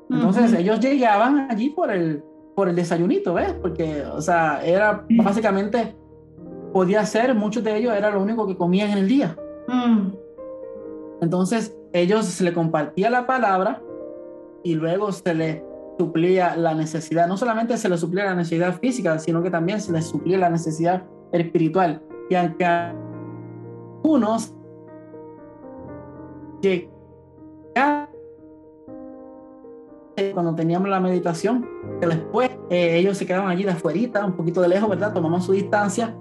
Entonces 0.09 0.53
ellos 0.53 0.79
llegaban 0.81 1.49
allí 1.49 1.69
por 1.69 1.89
el, 1.89 2.21
por 2.53 2.67
el 2.67 2.75
desayunito, 2.75 3.33
¿ves? 3.33 3.53
Porque, 3.53 4.03
o 4.03 4.19
sea, 4.19 4.61
era 4.63 5.05
básicamente, 5.09 5.95
podía 6.73 7.05
ser, 7.05 7.33
muchos 7.33 7.63
de 7.63 7.77
ellos 7.77 7.93
era 7.93 8.11
lo 8.11 8.21
único 8.21 8.45
que 8.45 8.57
comían 8.57 8.91
en 8.91 8.97
el 8.97 9.07
día. 9.07 9.37
Mm. 9.69 10.09
Entonces 11.21 11.77
ellos 11.93 12.25
se 12.25 12.43
le 12.43 12.53
compartía 12.53 13.09
la 13.09 13.25
palabra 13.25 13.81
y 14.63 14.75
luego 14.75 15.11
se 15.11 15.33
le 15.33 15.65
suplía 15.97 16.55
la 16.55 16.73
necesidad, 16.73 17.27
no 17.27 17.37
solamente 17.37 17.77
se 17.77 17.89
le 17.89 17.97
suplía 17.97 18.25
la 18.25 18.35
necesidad 18.35 18.79
física, 18.79 19.19
sino 19.19 19.43
que 19.43 19.51
también 19.51 19.79
se 19.81 19.91
le 19.91 20.01
suplía 20.01 20.37
la 20.37 20.49
necesidad 20.49 21.03
espiritual. 21.31 22.01
Y 22.29 22.35
aunque 22.35 22.65
unos 24.03 24.53
cuando 30.33 30.53
teníamos 30.55 30.89
la 30.89 30.99
meditación, 30.99 31.67
que 31.99 32.07
después 32.07 32.51
eh, 32.69 32.97
ellos 32.97 33.17
se 33.17 33.25
quedaban 33.25 33.49
allí 33.49 33.63
de 33.63 33.71
afuera, 33.71 34.25
un 34.25 34.33
poquito 34.33 34.61
de 34.61 34.67
lejos, 34.67 34.89
¿verdad? 34.89 35.13
Tomaban 35.13 35.41
su 35.41 35.53
distancia, 35.53 36.15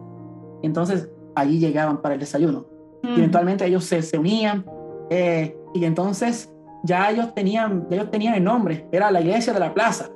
y 0.62 0.66
entonces 0.66 1.10
allí 1.34 1.58
llegaban 1.58 2.00
para 2.00 2.14
el 2.14 2.20
desayuno. 2.20 2.64
Y 3.02 3.18
eventualmente 3.18 3.66
ellos 3.66 3.84
se, 3.84 4.02
se 4.02 4.18
unían, 4.18 4.64
eh, 5.10 5.56
y 5.74 5.84
entonces 5.84 6.52
ya 6.82 7.10
ellos 7.10 7.34
tenían, 7.34 7.86
ellos 7.90 8.10
tenían 8.10 8.34
el 8.34 8.44
nombre, 8.44 8.86
era 8.92 9.10
la 9.10 9.20
iglesia 9.20 9.52
de 9.52 9.60
la 9.60 9.74
plaza. 9.74 10.10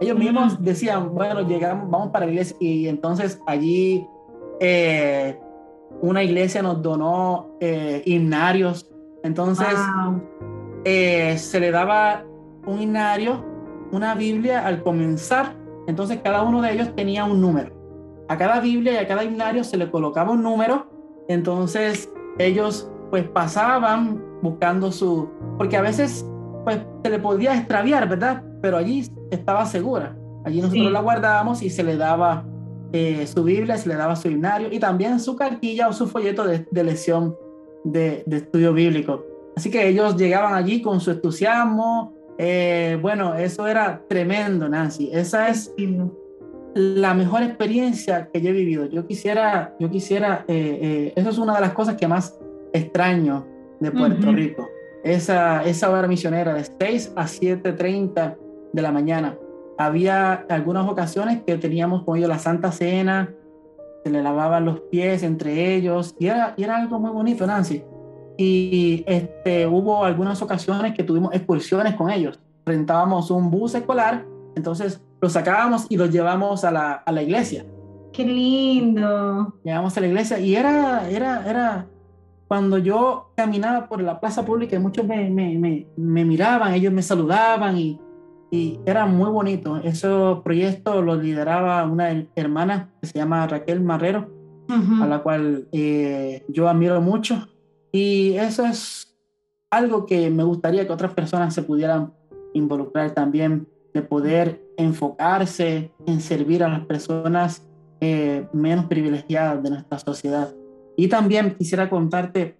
Ellos 0.00 0.18
mismos 0.18 0.62
decían, 0.62 1.14
bueno, 1.14 1.42
llegamos, 1.42 1.88
vamos 1.88 2.10
para 2.10 2.26
la 2.26 2.32
iglesia. 2.32 2.56
Y 2.60 2.88
entonces 2.88 3.40
allí 3.46 4.06
eh, 4.60 5.38
una 6.00 6.22
iglesia 6.22 6.62
nos 6.62 6.82
donó 6.82 7.56
eh, 7.60 8.02
himnarios. 8.04 8.90
Entonces 9.22 9.74
eh, 10.84 11.36
se 11.38 11.60
le 11.60 11.70
daba 11.70 12.24
un 12.66 12.80
himnario, 12.80 13.44
una 13.92 14.14
Biblia 14.14 14.66
al 14.66 14.82
comenzar. 14.82 15.56
Entonces 15.86 16.20
cada 16.22 16.42
uno 16.42 16.60
de 16.60 16.72
ellos 16.72 16.94
tenía 16.94 17.24
un 17.24 17.40
número. 17.40 17.72
A 18.28 18.36
cada 18.36 18.60
Biblia 18.60 18.94
y 18.94 18.96
a 18.96 19.06
cada 19.06 19.22
himnario 19.22 19.64
se 19.64 19.76
le 19.76 19.90
colocaba 19.90 20.32
un 20.32 20.42
número. 20.42 20.86
Entonces 21.28 22.10
ellos 22.38 22.90
pues 23.10 23.28
pasaban 23.28 24.22
buscando 24.44 24.92
su, 24.92 25.28
porque 25.56 25.76
a 25.76 25.80
veces 25.80 26.24
pues 26.64 26.78
se 27.02 27.10
le 27.10 27.18
podía 27.18 27.56
extraviar, 27.56 28.08
¿verdad? 28.08 28.44
Pero 28.60 28.76
allí 28.76 29.10
estaba 29.30 29.66
segura. 29.66 30.16
Allí 30.44 30.60
nosotros 30.60 30.92
la 30.92 31.00
guardábamos 31.00 31.62
y 31.62 31.70
se 31.70 31.82
le 31.82 31.96
daba 31.96 32.44
eh, 32.92 33.26
su 33.26 33.42
Biblia, 33.42 33.78
se 33.78 33.88
le 33.88 33.96
daba 33.96 34.14
su 34.14 34.28
himnario 34.28 34.68
y 34.70 34.78
también 34.78 35.18
su 35.18 35.34
cartilla 35.34 35.88
o 35.88 35.92
su 35.92 36.06
folleto 36.06 36.46
de, 36.46 36.66
de 36.70 36.84
lección 36.84 37.34
de, 37.84 38.22
de, 38.26 38.36
estudio 38.36 38.74
bíblico. 38.74 39.24
Así 39.56 39.70
que 39.70 39.88
ellos 39.88 40.16
llegaban 40.16 40.54
allí 40.54 40.82
con 40.82 41.00
su 41.00 41.10
entusiasmo. 41.10 42.14
Eh, 42.36 42.98
bueno, 43.00 43.34
eso 43.34 43.66
era 43.66 44.02
tremendo, 44.08 44.68
Nancy. 44.68 45.08
Esa 45.12 45.48
es 45.48 45.72
la 46.74 47.14
mejor 47.14 47.42
experiencia 47.42 48.28
que 48.30 48.42
yo 48.42 48.50
he 48.50 48.52
vivido. 48.52 48.86
Yo 48.86 49.06
quisiera, 49.06 49.74
yo 49.80 49.90
quisiera, 49.90 50.44
eh, 50.48 51.12
eso 51.16 51.30
es 51.30 51.38
una 51.38 51.54
de 51.54 51.62
las 51.62 51.72
cosas 51.72 51.96
que 51.96 52.06
más 52.06 52.38
extraño 52.74 53.53
de 53.80 53.90
Puerto 53.90 54.32
Rico. 54.32 54.68
Esa, 55.02 55.64
esa 55.64 55.90
hora 55.90 56.08
misionera 56.08 56.54
de 56.54 56.64
6 56.64 57.12
a 57.16 57.24
7.30 57.24 58.36
de 58.72 58.82
la 58.82 58.90
mañana. 58.90 59.36
Había 59.76 60.32
algunas 60.48 60.88
ocasiones 60.88 61.42
que 61.46 61.56
teníamos 61.58 62.04
con 62.04 62.16
ellos 62.16 62.28
la 62.28 62.38
Santa 62.38 62.72
Cena, 62.72 63.34
se 64.04 64.10
le 64.10 64.22
lavaban 64.22 64.64
los 64.64 64.80
pies 64.80 65.22
entre 65.22 65.74
ellos 65.74 66.14
y 66.18 66.26
era, 66.26 66.54
y 66.56 66.62
era 66.64 66.76
algo 66.76 66.98
muy 67.00 67.10
bonito, 67.10 67.46
Nancy. 67.46 67.82
Y 68.36 69.04
este, 69.06 69.66
hubo 69.66 70.04
algunas 70.04 70.42
ocasiones 70.42 70.94
que 70.94 71.04
tuvimos 71.04 71.34
excursiones 71.34 71.94
con 71.94 72.10
ellos. 72.10 72.38
Rentábamos 72.66 73.30
un 73.30 73.50
bus 73.50 73.74
escolar, 73.74 74.24
entonces 74.56 75.00
lo 75.20 75.30
sacábamos 75.30 75.86
y 75.88 75.96
lo 75.96 76.06
llevamos 76.06 76.64
a 76.64 76.70
la, 76.70 76.92
a 76.92 77.12
la 77.12 77.22
iglesia. 77.22 77.64
Qué 78.12 78.24
lindo. 78.24 79.54
Llevamos 79.64 79.96
a 79.96 80.00
la 80.00 80.06
iglesia 80.06 80.38
y 80.38 80.54
era, 80.54 81.08
era, 81.08 81.48
era, 81.48 81.86
cuando 82.48 82.78
yo 82.78 83.32
caminaba 83.36 83.88
por 83.88 84.02
la 84.02 84.20
plaza 84.20 84.44
pública, 84.44 84.78
muchos 84.78 85.06
me, 85.06 85.30
me, 85.30 85.86
me, 85.96 86.24
miraban, 86.24 86.74
ellos 86.74 86.92
me 86.92 87.02
saludaban 87.02 87.78
y, 87.78 88.00
y, 88.50 88.78
era 88.84 89.06
muy 89.06 89.30
bonito. 89.30 89.76
Ese 89.78 90.08
proyecto 90.42 91.02
lo 91.02 91.16
lideraba 91.16 91.84
una 91.84 92.26
hermana 92.36 92.90
que 93.00 93.08
se 93.08 93.18
llama 93.18 93.46
Raquel 93.46 93.80
Marrero, 93.80 94.28
a 94.68 95.06
la 95.06 95.22
cual 95.22 95.68
eh, 95.72 96.44
yo 96.48 96.68
admiro 96.68 97.00
mucho. 97.00 97.48
Y 97.92 98.34
eso 98.34 98.64
es 98.66 99.16
algo 99.70 100.06
que 100.06 100.30
me 100.30 100.44
gustaría 100.44 100.86
que 100.86 100.92
otras 100.92 101.14
personas 101.14 101.54
se 101.54 101.62
pudieran 101.62 102.12
involucrar 102.52 103.12
también, 103.12 103.66
de 103.92 104.02
poder 104.02 104.64
enfocarse 104.76 105.92
en 106.06 106.20
servir 106.20 106.64
a 106.64 106.68
las 106.68 106.84
personas 106.86 107.66
eh, 108.00 108.46
menos 108.52 108.86
privilegiadas 108.86 109.62
de 109.62 109.70
nuestra 109.70 109.98
sociedad. 109.98 110.52
Y 110.96 111.08
también 111.08 111.54
quisiera 111.56 111.90
contarte, 111.90 112.56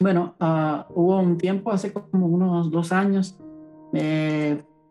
bueno, 0.00 0.34
uh, 0.40 0.92
hubo 0.94 1.18
un 1.18 1.38
tiempo, 1.38 1.70
hace 1.70 1.92
como 1.92 2.26
unos 2.26 2.70
dos 2.70 2.92
años, 2.92 3.38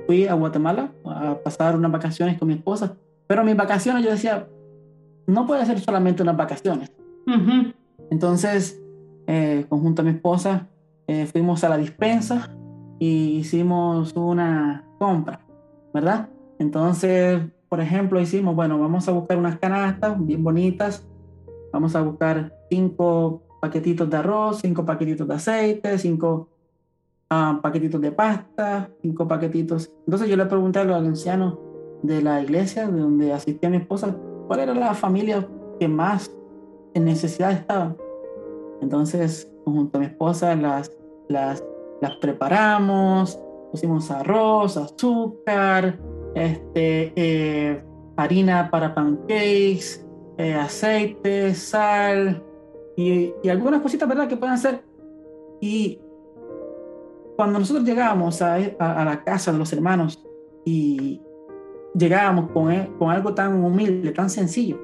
fui 0.08 0.28
a 0.28 0.34
Guatemala 0.34 0.92
a 1.06 1.38
pasar 1.44 1.76
unas 1.76 1.92
vacaciones 1.92 2.38
con 2.40 2.48
mi 2.48 2.56
esposa, 2.56 2.96
pero 3.28 3.44
mis 3.44 3.56
vacaciones 3.56 4.04
yo 4.04 4.12
decía, 4.12 4.48
no 5.28 5.46
puede 5.46 5.66
ser 5.66 5.80
solamente 5.80 6.24
unas 6.24 6.38
vacaciones. 6.38 6.92
Entonces, 8.10 8.82
eh, 9.28 9.66
conjunto 9.68 10.02
a 10.02 10.06
mi 10.06 10.12
esposa, 10.12 10.68
eh, 11.08 11.26
fuimos 11.26 11.64
a 11.64 11.70
la 11.70 11.78
dispensa 11.78 12.56
y 13.00 13.38
hicimos 13.38 14.14
una 14.16 14.86
compra, 15.00 15.40
¿verdad? 15.94 16.30
Entonces, 16.60 17.42
por 17.70 17.82
ejemplo, 17.82 18.22
hicimos, 18.22 18.56
bueno, 18.56 18.80
vamos 18.80 19.08
a 19.08 19.12
buscar 19.12 19.38
unas 19.38 19.58
canastas 19.58 20.24
bien 20.24 20.44
bonitas, 20.44 21.08
vamos 21.74 21.96
a 21.96 22.02
buscar 22.02 22.55
cinco 22.70 23.44
paquetitos 23.62 24.10
de 24.10 24.18
arroz, 24.18 24.60
cinco 24.62 24.86
paquetitos 24.86 25.28
de 25.28 25.34
aceite, 25.34 25.98
cinco 25.98 26.50
uh, 27.32 27.62
paquetitos 27.62 28.00
de 28.02 28.12
pasta, 28.12 28.90
cinco 29.02 29.28
paquetitos. 29.28 29.92
Entonces 30.06 30.30
yo 30.30 30.38
le 30.38 30.46
pregunté 30.46 30.80
a 30.80 30.84
los 30.84 30.98
ancianos 30.98 31.58
de 32.04 32.22
la 32.22 32.42
iglesia 32.42 32.88
de 32.88 33.00
donde 33.00 33.34
asistía 33.34 33.70
mi 33.70 33.78
esposa, 33.78 34.16
¿cuál 34.48 34.60
era 34.60 34.74
la 34.74 34.94
familia 34.94 35.48
que 35.80 35.88
más 35.88 36.32
en 36.94 37.06
necesidad 37.06 37.52
estaba? 37.52 37.96
Entonces, 38.82 39.52
junto 39.64 39.98
a 39.98 40.02
mi 40.02 40.08
esposa, 40.08 40.56
las, 40.56 40.92
las, 41.28 41.64
las 42.02 42.16
preparamos, 42.18 43.40
pusimos 43.72 44.12
arroz, 44.12 44.78
azúcar, 44.78 45.98
este, 46.36 47.14
eh, 47.16 47.84
harina 48.18 48.70
para 48.70 48.94
pancakes, 48.94 50.06
eh, 50.38 50.54
aceite, 50.54 51.56
sal 51.56 52.44
y, 52.96 53.34
y, 53.44 53.50
algunas 53.50 53.82
cositas, 53.82 54.08
¿verdad?, 54.08 54.28
que 54.28 54.38
pueden 54.38 54.56
hacer. 54.56 54.84
Y 55.60 56.00
cuando 57.36 57.60
nosotros 57.60 57.86
llegábamos 57.86 58.42
a, 58.42 58.56
a, 58.56 59.02
a 59.02 59.06
la 59.06 59.24
casa 59.24 59.52
de 59.52 59.58
los 59.58 59.72
hermanos 59.74 60.24
y 60.64 61.22
llegábamos 61.94 62.52
con, 62.52 62.72
e, 62.72 62.90
con 62.98 63.10
algo 63.10 63.34
tan 63.34 63.64
humilde, 63.64 64.12
tan 64.12 64.30
sencillo, 64.30 64.80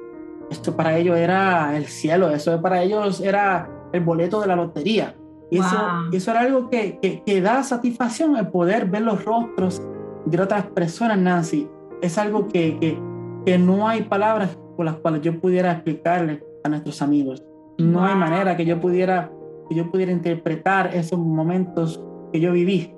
esto 0.50 0.76
para 0.76 0.98
ellos 0.98 1.16
era 1.16 1.76
el 1.76 1.86
cielo, 1.86 2.30
eso 2.30 2.60
para 2.60 2.82
ellos 2.82 3.20
era 3.20 3.70
el 3.92 4.00
boleto 4.02 4.40
de 4.40 4.46
la 4.46 4.56
lotería. 4.56 5.16
Y 5.50 5.58
eso, 5.58 5.76
eso 6.12 6.30
era 6.30 6.40
algo 6.40 6.70
que, 6.70 6.98
que, 7.00 7.22
que, 7.22 7.42
da 7.42 7.62
satisfacción 7.62 8.36
el 8.36 8.48
poder 8.48 8.86
ver 8.86 9.02
los 9.02 9.22
rostros 9.22 9.82
de 10.24 10.40
otras 10.40 10.64
personas, 10.68 11.18
Nancy. 11.18 11.68
Es 12.00 12.16
algo 12.16 12.48
que, 12.48 12.78
que, 12.78 12.98
que 13.44 13.58
no 13.58 13.86
hay 13.86 14.02
palabras 14.02 14.56
por 14.76 14.86
las 14.86 14.96
cuales 14.96 15.20
yo 15.20 15.38
pudiera 15.38 15.72
explicarle 15.72 16.42
a 16.64 16.70
nuestros 16.70 17.02
amigos. 17.02 17.44
No 17.78 18.00
wow. 18.00 18.08
hay 18.08 18.16
manera 18.16 18.56
que 18.56 18.64
yo 18.64 18.80
pudiera 18.80 19.30
que 19.68 19.74
yo 19.74 19.90
pudiera 19.90 20.12
interpretar 20.12 20.94
esos 20.94 21.18
momentos 21.18 22.02
que 22.32 22.40
yo 22.40 22.52
viví. 22.52 22.94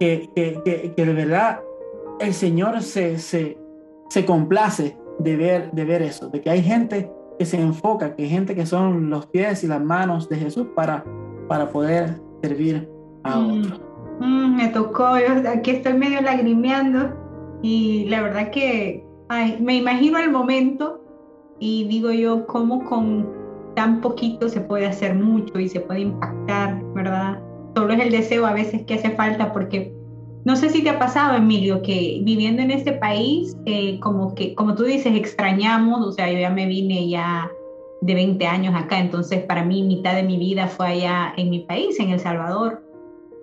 Que, 0.00 0.28
que, 0.34 0.92
que 0.96 1.06
de 1.06 1.12
verdad 1.12 1.60
el 2.18 2.34
Señor 2.34 2.82
se, 2.82 3.18
se, 3.18 3.58
se 4.08 4.24
complace 4.24 4.96
de 5.18 5.36
ver, 5.36 5.70
de 5.72 5.84
ver 5.84 6.02
eso, 6.02 6.28
de 6.28 6.40
que 6.40 6.50
hay 6.50 6.62
gente 6.62 7.10
que 7.38 7.44
se 7.44 7.60
enfoca, 7.60 8.16
que 8.16 8.24
hay 8.24 8.28
gente 8.28 8.54
que 8.54 8.66
son 8.66 9.10
los 9.10 9.26
pies 9.26 9.62
y 9.64 9.66
las 9.66 9.82
manos 9.82 10.28
de 10.28 10.36
Jesús 10.36 10.66
para, 10.74 11.04
para 11.48 11.70
poder 11.70 12.20
servir 12.42 12.88
a 13.22 13.38
mm, 13.38 13.60
otros. 13.60 13.80
Mm, 14.20 14.56
me 14.56 14.68
tocó, 14.68 15.18
yo 15.18 15.48
aquí 15.48 15.70
estoy 15.70 15.94
medio 15.94 16.20
lagrimeando 16.20 17.10
y 17.62 18.06
la 18.08 18.22
verdad 18.22 18.50
que 18.50 19.04
ay, 19.28 19.58
me 19.60 19.76
imagino 19.76 20.18
el 20.18 20.30
momento 20.30 21.04
y 21.58 21.84
digo 21.84 22.10
yo 22.10 22.46
cómo 22.46 22.84
con 22.84 23.41
tan 23.74 24.00
poquito 24.00 24.48
se 24.48 24.60
puede 24.60 24.86
hacer 24.86 25.14
mucho 25.14 25.58
y 25.58 25.68
se 25.68 25.80
puede 25.80 26.00
impactar, 26.00 26.82
¿verdad? 26.94 27.40
Solo 27.74 27.94
es 27.94 28.00
el 28.00 28.10
deseo 28.10 28.46
a 28.46 28.52
veces 28.52 28.82
que 28.82 28.94
hace 28.94 29.10
falta 29.10 29.52
porque 29.52 29.94
no 30.44 30.56
sé 30.56 30.70
si 30.70 30.82
te 30.82 30.90
ha 30.90 30.98
pasado, 30.98 31.36
Emilio, 31.36 31.82
que 31.82 32.20
viviendo 32.24 32.62
en 32.62 32.72
este 32.72 32.92
país, 32.92 33.56
eh, 33.64 34.00
como 34.00 34.34
que, 34.34 34.54
como 34.54 34.74
tú 34.74 34.82
dices, 34.82 35.14
extrañamos, 35.14 36.04
o 36.04 36.10
sea, 36.10 36.30
yo 36.30 36.38
ya 36.38 36.50
me 36.50 36.66
vine 36.66 37.08
ya 37.08 37.48
de 38.00 38.14
20 38.14 38.44
años 38.46 38.74
acá, 38.74 38.98
entonces 38.98 39.44
para 39.44 39.64
mí 39.64 39.84
mitad 39.84 40.16
de 40.16 40.24
mi 40.24 40.36
vida 40.36 40.66
fue 40.66 40.88
allá 40.88 41.32
en 41.36 41.50
mi 41.50 41.60
país, 41.60 41.98
en 42.00 42.10
El 42.10 42.18
Salvador. 42.18 42.82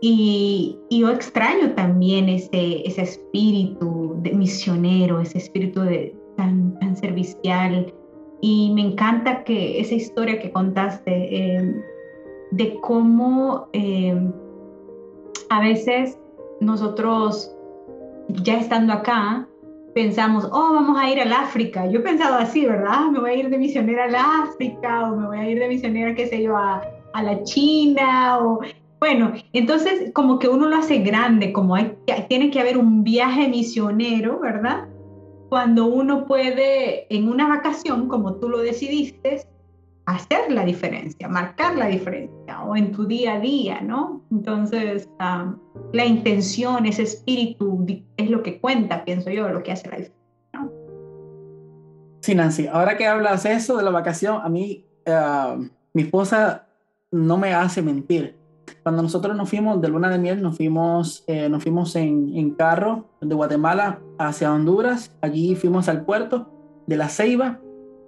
Y, 0.01 0.77
y 0.89 0.99
yo 0.99 1.09
extraño 1.09 1.71
también 1.71 2.27
ese, 2.27 2.85
ese 2.85 3.01
espíritu 3.01 4.15
de 4.21 4.33
misionero, 4.33 5.21
ese 5.21 5.37
espíritu 5.37 5.81
de, 5.81 6.15
tan, 6.35 6.77
tan 6.79 6.95
servicial. 6.97 7.93
Y 8.41 8.71
me 8.73 8.81
encanta 8.81 9.43
que 9.43 9.79
esa 9.79 9.95
historia 9.95 10.39
que 10.39 10.51
contaste 10.51 11.11
eh, 11.11 11.83
de 12.51 12.79
cómo 12.79 13.67
eh, 13.73 14.17
a 15.49 15.61
veces 15.61 16.17
nosotros 16.61 17.53
ya 18.29 18.57
estando 18.57 18.93
acá, 18.93 19.47
pensamos, 19.93 20.45
oh, 20.51 20.73
vamos 20.73 20.97
a 20.99 21.09
ir 21.09 21.19
al 21.19 21.33
África. 21.33 21.85
Yo 21.87 21.99
he 21.99 22.03
pensado 22.03 22.35
así, 22.35 22.65
¿verdad? 22.65 23.07
Me 23.11 23.19
voy 23.19 23.31
a 23.31 23.35
ir 23.35 23.49
de 23.49 23.57
misionera 23.57 24.05
al 24.05 24.15
África 24.15 25.11
o 25.11 25.15
me 25.15 25.27
voy 25.27 25.37
a 25.37 25.49
ir 25.49 25.59
de 25.59 25.67
misionera, 25.67 26.15
qué 26.15 26.27
sé 26.27 26.41
yo, 26.43 26.55
a, 26.55 26.81
a 27.13 27.23
la 27.23 27.43
China 27.43 28.39
o... 28.39 28.61
Bueno, 28.99 29.31
entonces 29.53 30.11
como 30.13 30.39
que 30.39 30.49
uno 30.49 30.67
lo 30.67 30.75
hace 30.75 30.97
grande, 30.97 31.53
como 31.53 31.75
hay, 31.75 31.95
tiene 32.27 32.51
que 32.51 32.59
haber 32.59 32.77
un 32.77 33.05
viaje 33.05 33.47
misionero, 33.47 34.39
¿verdad? 34.41 34.88
Cuando 35.49 35.87
uno 35.87 36.25
puede 36.25 37.13
en 37.13 37.27
una 37.27 37.47
vacación, 37.47 38.07
como 38.07 38.35
tú 38.35 38.49
lo 38.49 38.59
decidiste, 38.59 39.47
hacer 40.05 40.51
la 40.51 40.65
diferencia, 40.65 41.27
marcar 41.27 41.75
la 41.75 41.87
diferencia 41.87 42.63
o 42.63 42.75
en 42.75 42.91
tu 42.91 43.05
día 43.05 43.33
a 43.33 43.39
día, 43.39 43.81
¿no? 43.81 44.25
Entonces, 44.31 45.07
la 45.19 46.05
intención, 46.05 46.85
ese 46.85 47.03
espíritu 47.03 47.85
es 48.17 48.29
lo 48.29 48.41
que 48.41 48.59
cuenta, 48.59 49.05
pienso 49.05 49.29
yo, 49.29 49.49
lo 49.49 49.61
que 49.61 49.71
hace 49.71 49.87
la 49.87 49.97
diferencia. 49.97 50.19
¿no? 50.53 50.71
Sí, 52.21 52.33
Nancy, 52.33 52.67
ahora 52.67 52.97
que 52.97 53.05
hablas 53.05 53.45
eso 53.45 53.77
de 53.77 53.83
la 53.83 53.91
vacación, 53.91 54.41
a 54.43 54.49
mí, 54.49 54.85
uh, 55.05 55.63
mi 55.93 56.01
esposa 56.01 56.67
no 57.11 57.37
me 57.37 57.53
hace 57.53 57.81
mentir. 57.81 58.38
Cuando 58.83 59.01
nosotros 59.01 59.35
nos 59.35 59.49
fuimos 59.49 59.81
de 59.81 59.87
luna 59.89 60.09
de 60.09 60.17
miel, 60.17 60.41
nos 60.41 60.57
fuimos, 60.57 61.23
eh, 61.27 61.49
nos 61.49 61.61
fuimos 61.63 61.95
en, 61.95 62.35
en 62.35 62.51
carro 62.51 63.05
de 63.21 63.35
Guatemala 63.35 63.99
hacia 64.17 64.53
Honduras. 64.53 65.15
Allí 65.21 65.55
fuimos 65.55 65.89
al 65.89 66.05
puerto 66.05 66.49
de 66.87 66.97
La 66.97 67.09
Ceiba 67.09 67.59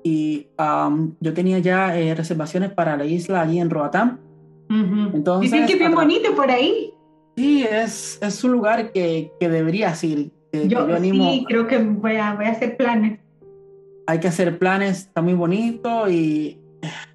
y 0.03 0.47
um, 0.57 1.13
yo 1.19 1.33
tenía 1.33 1.59
ya 1.59 1.97
eh, 1.97 2.15
reservaciones 2.15 2.71
para 2.71 2.97
la 2.97 3.05
isla 3.05 3.41
allí 3.41 3.59
en 3.59 3.69
Roatán. 3.69 4.19
Uh 4.69 4.73
-huh. 4.73 5.11
Entonces, 5.13 5.51
Dicen 5.51 5.67
que 5.67 5.73
es 5.73 5.79
bien 5.79 5.93
bonito 5.93 6.33
por 6.35 6.49
ahí. 6.49 6.93
Sí, 7.35 7.65
es, 7.69 8.19
es 8.21 8.43
un 8.43 8.51
lugar 8.53 8.91
que, 8.91 9.31
que 9.39 9.49
deberías 9.49 10.03
ir. 10.03 10.31
Que, 10.51 10.67
yo, 10.67 10.85
que 10.85 10.91
yo 10.91 10.97
animo, 10.97 11.31
sí, 11.31 11.45
creo 11.47 11.67
que 11.67 11.77
voy 11.77 12.15
a, 12.15 12.33
voy 12.35 12.45
a 12.45 12.51
hacer 12.51 12.75
planes. 12.77 13.19
Hay 14.07 14.19
que 14.19 14.27
hacer 14.27 14.57
planes, 14.57 14.99
está 15.01 15.21
muy 15.21 15.33
bonito 15.33 16.09
y 16.09 16.57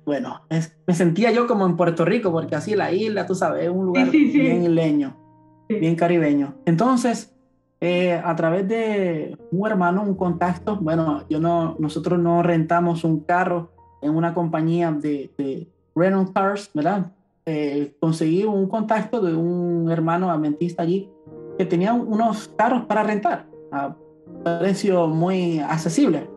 bueno, 0.05 0.43
es, 0.51 0.77
me 0.87 0.95
sentía 0.95 1.31
yo 1.33 1.47
como 1.47 1.67
en 1.67 1.77
Puerto 1.77 2.05
Rico, 2.05 2.31
porque 2.33 2.55
así 2.55 2.75
la 2.75 2.93
isla, 2.93 3.27
tú 3.27 3.35
sabes, 3.35 3.65
es 3.65 3.71
un 3.71 3.87
lugar 3.87 4.11
sí, 4.11 4.27
sí, 4.27 4.33
sí. 4.33 4.41
bien 4.41 4.63
isleño, 4.63 5.17
bien 5.69 5.97
caribeño. 5.97 6.55
Entonces, 6.65 7.35
eh, 7.81 8.13
a 8.13 8.35
través 8.37 8.67
de 8.69 9.37
un 9.51 9.67
hermano, 9.67 10.03
un 10.03 10.15
contacto, 10.15 10.77
bueno, 10.77 11.25
yo 11.29 11.41
no, 11.41 11.77
nosotros 11.79 12.19
no 12.19 12.43
rentamos 12.43 13.05
un 13.05 13.21
carro 13.21 13.71
en 14.03 14.15
una 14.15 14.33
compañía 14.33 14.93
de, 14.93 15.31
de 15.37 15.69
rental 15.95 16.33
cars, 16.33 16.71
¿verdad? 16.73 17.13
Eh, 17.45 17.95
conseguí 18.01 18.45
un 18.45 18.69
contacto 18.69 19.21
de 19.21 19.35
un 19.35 19.91
hermano 19.91 20.31
adventista 20.31 20.83
allí 20.83 21.09
que 21.57 21.65
tenía 21.65 21.93
unos 21.93 22.49
carros 22.57 22.87
para 22.87 23.03
rentar 23.03 23.47
a 23.71 23.95
precio 24.43 25.07
muy 25.07 25.61
accesible. 25.61 26.29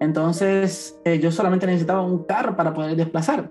Entonces, 0.00 1.00
eh, 1.04 1.18
yo 1.18 1.30
solamente 1.30 1.66
necesitaba 1.66 2.02
un 2.02 2.24
carro 2.24 2.56
para 2.56 2.74
poder 2.74 2.96
desplazar. 2.96 3.50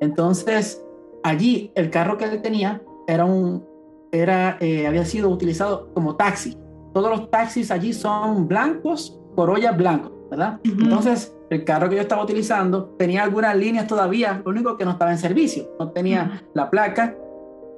Entonces, 0.00 0.84
allí 1.22 1.70
el 1.74 1.90
carro 1.90 2.16
que 2.16 2.24
él 2.24 2.42
tenía 2.42 2.82
era 3.06 3.24
un, 3.24 3.64
era, 4.12 4.56
eh, 4.60 4.86
había 4.86 5.04
sido 5.04 5.28
utilizado 5.28 5.92
como 5.94 6.16
taxi. 6.16 6.56
Todos 6.92 7.10
los 7.10 7.30
taxis 7.30 7.70
allí 7.70 7.92
son 7.92 8.48
blancos, 8.48 9.20
Corolla 9.34 9.72
blanco, 9.72 10.10
¿verdad? 10.30 10.60
Uh 10.64 10.68
-huh. 10.68 10.84
Entonces, 10.84 11.36
el 11.50 11.64
carro 11.64 11.88
que 11.88 11.96
yo 11.96 12.02
estaba 12.02 12.24
utilizando 12.24 12.86
tenía 12.98 13.22
algunas 13.22 13.54
líneas 13.56 13.86
todavía, 13.86 14.40
lo 14.44 14.50
único 14.50 14.76
que 14.76 14.84
no 14.84 14.92
estaba 14.92 15.12
en 15.12 15.18
servicio. 15.18 15.70
No 15.78 15.90
tenía 15.92 16.22
uh 16.22 16.34
-huh. 16.34 16.50
la 16.54 16.70
placa, 16.70 17.16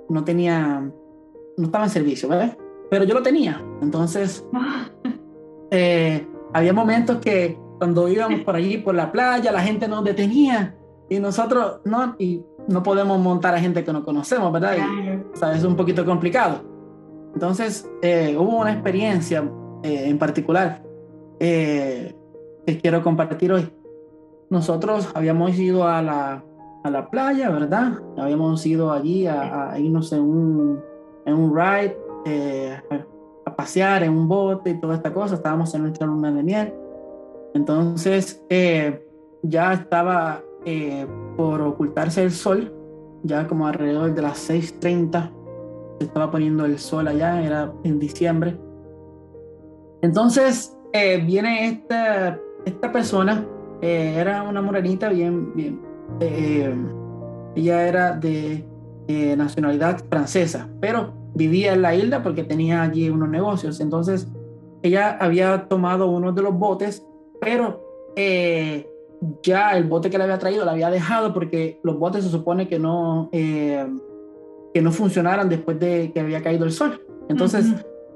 no 0.08 0.24
tenía, 0.24 0.90
no 1.56 1.64
estaba 1.64 1.84
en 1.84 1.90
servicio, 1.90 2.28
¿verdad? 2.28 2.56
Pero 2.90 3.04
yo 3.04 3.14
lo 3.14 3.22
tenía. 3.22 3.60
Entonces, 3.82 4.46
eh, 5.70 6.26
había 6.52 6.72
momentos 6.72 7.18
que 7.18 7.58
cuando 7.78 8.08
íbamos 8.08 8.40
por 8.40 8.56
allí, 8.56 8.78
por 8.78 8.94
la 8.94 9.12
playa, 9.12 9.52
la 9.52 9.60
gente 9.60 9.88
nos 9.88 10.04
detenía 10.04 10.74
y 11.08 11.18
nosotros 11.20 11.80
no, 11.84 12.16
y 12.18 12.42
no 12.66 12.82
podemos 12.82 13.18
montar 13.18 13.54
a 13.54 13.60
gente 13.60 13.84
que 13.84 13.92
no 13.92 14.04
conocemos, 14.04 14.52
¿verdad? 14.52 14.76
Y, 14.76 15.38
¿sabes? 15.38 15.58
Es 15.58 15.64
un 15.64 15.76
poquito 15.76 16.04
complicado. 16.04 16.60
Entonces, 17.34 17.88
eh, 18.02 18.36
hubo 18.38 18.58
una 18.58 18.72
experiencia 18.72 19.48
eh, 19.82 20.08
en 20.08 20.18
particular 20.18 20.82
eh, 21.38 22.14
que 22.66 22.78
quiero 22.78 23.02
compartir 23.02 23.52
hoy. 23.52 23.68
Nosotros 24.50 25.08
habíamos 25.14 25.56
ido 25.58 25.86
a 25.86 26.02
la, 26.02 26.44
a 26.82 26.90
la 26.90 27.08
playa, 27.10 27.50
¿verdad? 27.50 27.98
Habíamos 28.16 28.64
ido 28.66 28.92
allí 28.92 29.26
a, 29.26 29.72
a 29.72 29.78
irnos 29.78 30.12
en 30.12 30.20
un, 30.20 30.80
en 31.26 31.34
un 31.34 31.54
ride, 31.54 31.96
a, 32.90 33.04
pasear 33.58 34.04
en 34.04 34.12
un 34.12 34.28
bote 34.28 34.70
y 34.70 34.74
toda 34.74 34.94
esta 34.94 35.12
cosa. 35.12 35.34
Estábamos 35.34 35.74
en 35.74 35.82
nuestra 35.82 36.06
luna 36.06 36.30
de 36.30 36.44
miel. 36.44 36.72
Entonces 37.54 38.40
eh, 38.48 39.04
ya 39.42 39.72
estaba 39.72 40.40
eh, 40.64 41.04
por 41.36 41.60
ocultarse 41.62 42.22
el 42.22 42.30
sol, 42.30 42.72
ya 43.24 43.48
como 43.48 43.66
alrededor 43.66 44.14
de 44.14 44.22
las 44.22 44.48
6.30 44.48 45.32
se 45.98 46.04
estaba 46.04 46.30
poniendo 46.30 46.64
el 46.66 46.78
sol 46.78 47.08
allá, 47.08 47.42
era 47.42 47.72
en 47.82 47.98
diciembre. 47.98 48.56
Entonces 50.02 50.78
eh, 50.92 51.20
viene 51.26 51.66
esta, 51.66 52.38
esta 52.64 52.92
persona, 52.92 53.44
era 53.80 54.44
una 54.44 54.62
morenita 54.62 55.08
bien, 55.08 55.52
bien, 55.54 55.80
ella 57.56 57.88
era 57.88 58.12
de 58.12 58.64
nacionalidad 59.36 59.98
francesa, 60.08 60.68
pero 60.80 61.17
vivía 61.38 61.72
en 61.72 61.82
la 61.82 61.94
isla 61.94 62.22
porque 62.22 62.44
tenía 62.44 62.82
allí 62.82 63.08
unos 63.08 63.28
negocios. 63.28 63.80
Entonces 63.80 64.28
ella 64.82 65.16
había 65.20 65.68
tomado 65.68 66.08
uno 66.08 66.32
de 66.32 66.42
los 66.42 66.54
botes, 66.54 67.06
pero 67.40 68.12
eh, 68.16 68.86
ya 69.42 69.76
el 69.76 69.84
bote 69.84 70.10
que 70.10 70.18
le 70.18 70.24
había 70.24 70.38
traído 70.38 70.64
la 70.64 70.72
había 70.72 70.90
dejado 70.90 71.32
porque 71.32 71.80
los 71.82 71.98
botes 71.98 72.24
se 72.24 72.30
supone 72.30 72.68
que 72.68 72.78
no, 72.78 73.28
eh, 73.32 73.86
que 74.74 74.82
no 74.82 74.92
funcionaran 74.92 75.48
después 75.48 75.78
de 75.80 76.12
que 76.12 76.20
había 76.20 76.42
caído 76.42 76.64
el 76.64 76.72
sol. 76.72 77.00
Entonces 77.28 77.66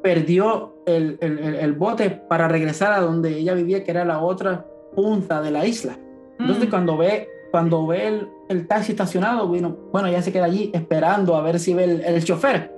perdió 0.02 0.74
el, 0.87 1.18
el, 1.20 1.38
el, 1.38 1.72
bote 1.74 2.11
para 2.11 2.48
regresar 2.48 2.92
a 2.92 3.00
donde 3.00 3.38
ella 3.38 3.54
vivía, 3.54 3.85
que 3.85 3.90
era 3.90 4.04
la 4.04 4.20
otra 4.20 4.66
punta 4.94 5.40
de 5.40 5.50
la 5.50 5.66
isla. 5.66 5.98
Entonces 6.38 6.66
mm. 6.66 6.70
cuando 6.70 6.96
ve, 6.96 7.28
cuando 7.50 7.87
ve 7.87 8.08
el, 8.08 8.28
el, 8.48 8.66
taxi 8.66 8.92
estacionado, 8.92 9.46
bueno, 9.46 9.76
bueno, 9.92 10.11
ya 10.11 10.22
se 10.22 10.32
queda 10.32 10.46
allí 10.46 10.70
esperando 10.74 11.37
a 11.37 11.42
ver 11.42 11.58
si 11.61 11.74
ve 11.74 11.85
el, 12.04 12.24
chofer. 12.24 12.72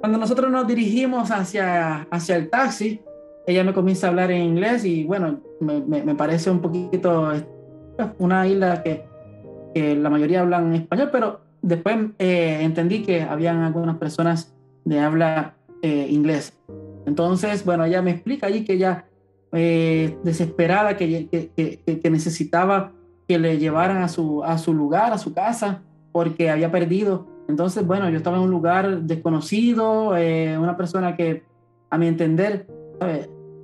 Cuando 0.00 0.18
nosotros 0.18 0.50
nos 0.50 0.66
dirigimos 0.66 1.30
hacia, 1.30 2.02
hacia 2.10 2.36
el 2.36 2.48
taxi, 2.50 3.00
ella 3.46 3.64
me 3.64 3.72
comienza 3.72 4.06
a 4.06 4.10
hablar 4.10 4.30
en 4.30 4.42
inglés 4.42 4.84
y 4.84 5.04
bueno, 5.04 5.40
me, 5.60 5.80
me, 5.80 6.14
parece 6.14 6.50
un 6.50 6.60
poquito 6.60 7.32
una 8.18 8.46
isla 8.46 8.82
que, 8.82 9.04
que, 9.74 9.96
la 9.96 10.10
mayoría 10.10 10.42
hablan 10.42 10.74
español, 10.74 11.08
pero 11.10 11.40
después 11.62 11.96
eh, 12.18 12.58
entendí 12.60 13.02
que 13.02 13.22
habían 13.22 13.62
algunas 13.62 13.96
personas 13.96 14.54
de 14.84 15.00
habla 15.00 15.56
eh, 15.82 16.06
inglés. 16.10 16.56
Entonces, 17.06 17.64
bueno, 17.64 17.84
ella 17.84 18.02
me 18.02 18.10
explica 18.10 18.46
allí 18.46 18.64
que 18.64 18.74
ella 18.74 19.06
eh, 19.52 20.18
desesperada, 20.22 20.96
que, 20.96 21.28
que, 21.28 21.80
que, 22.00 22.10
necesitaba 22.10 22.92
que 23.26 23.38
le 23.38 23.58
llevaran 23.58 23.98
a 23.98 24.08
su, 24.08 24.44
a 24.44 24.58
su 24.58 24.74
lugar, 24.74 25.12
a 25.12 25.18
su 25.18 25.32
casa, 25.32 25.82
porque 26.12 26.50
había 26.50 26.70
perdido. 26.70 27.26
Entonces, 27.48 27.86
bueno, 27.86 28.08
yo 28.10 28.18
estaba 28.18 28.36
en 28.36 28.44
un 28.44 28.50
lugar 28.50 29.02
desconocido, 29.02 30.10
una 30.10 30.76
persona 30.76 31.16
que, 31.16 31.42
a 31.90 31.98
mi 31.98 32.06
entender, 32.06 32.66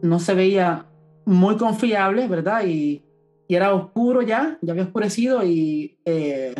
no 0.03 0.19
se 0.19 0.35
veía 0.35 0.87
muy 1.25 1.57
confiable, 1.57 2.29
¿verdad? 2.29 2.65
Y, 2.67 3.03
era 3.47 3.73
oscuro 3.73 4.21
ya, 4.21 4.59
ya 4.63 4.73
había 4.73 4.83
oscurecido 4.83 5.45
y 5.45 5.97
eh, 6.05 6.55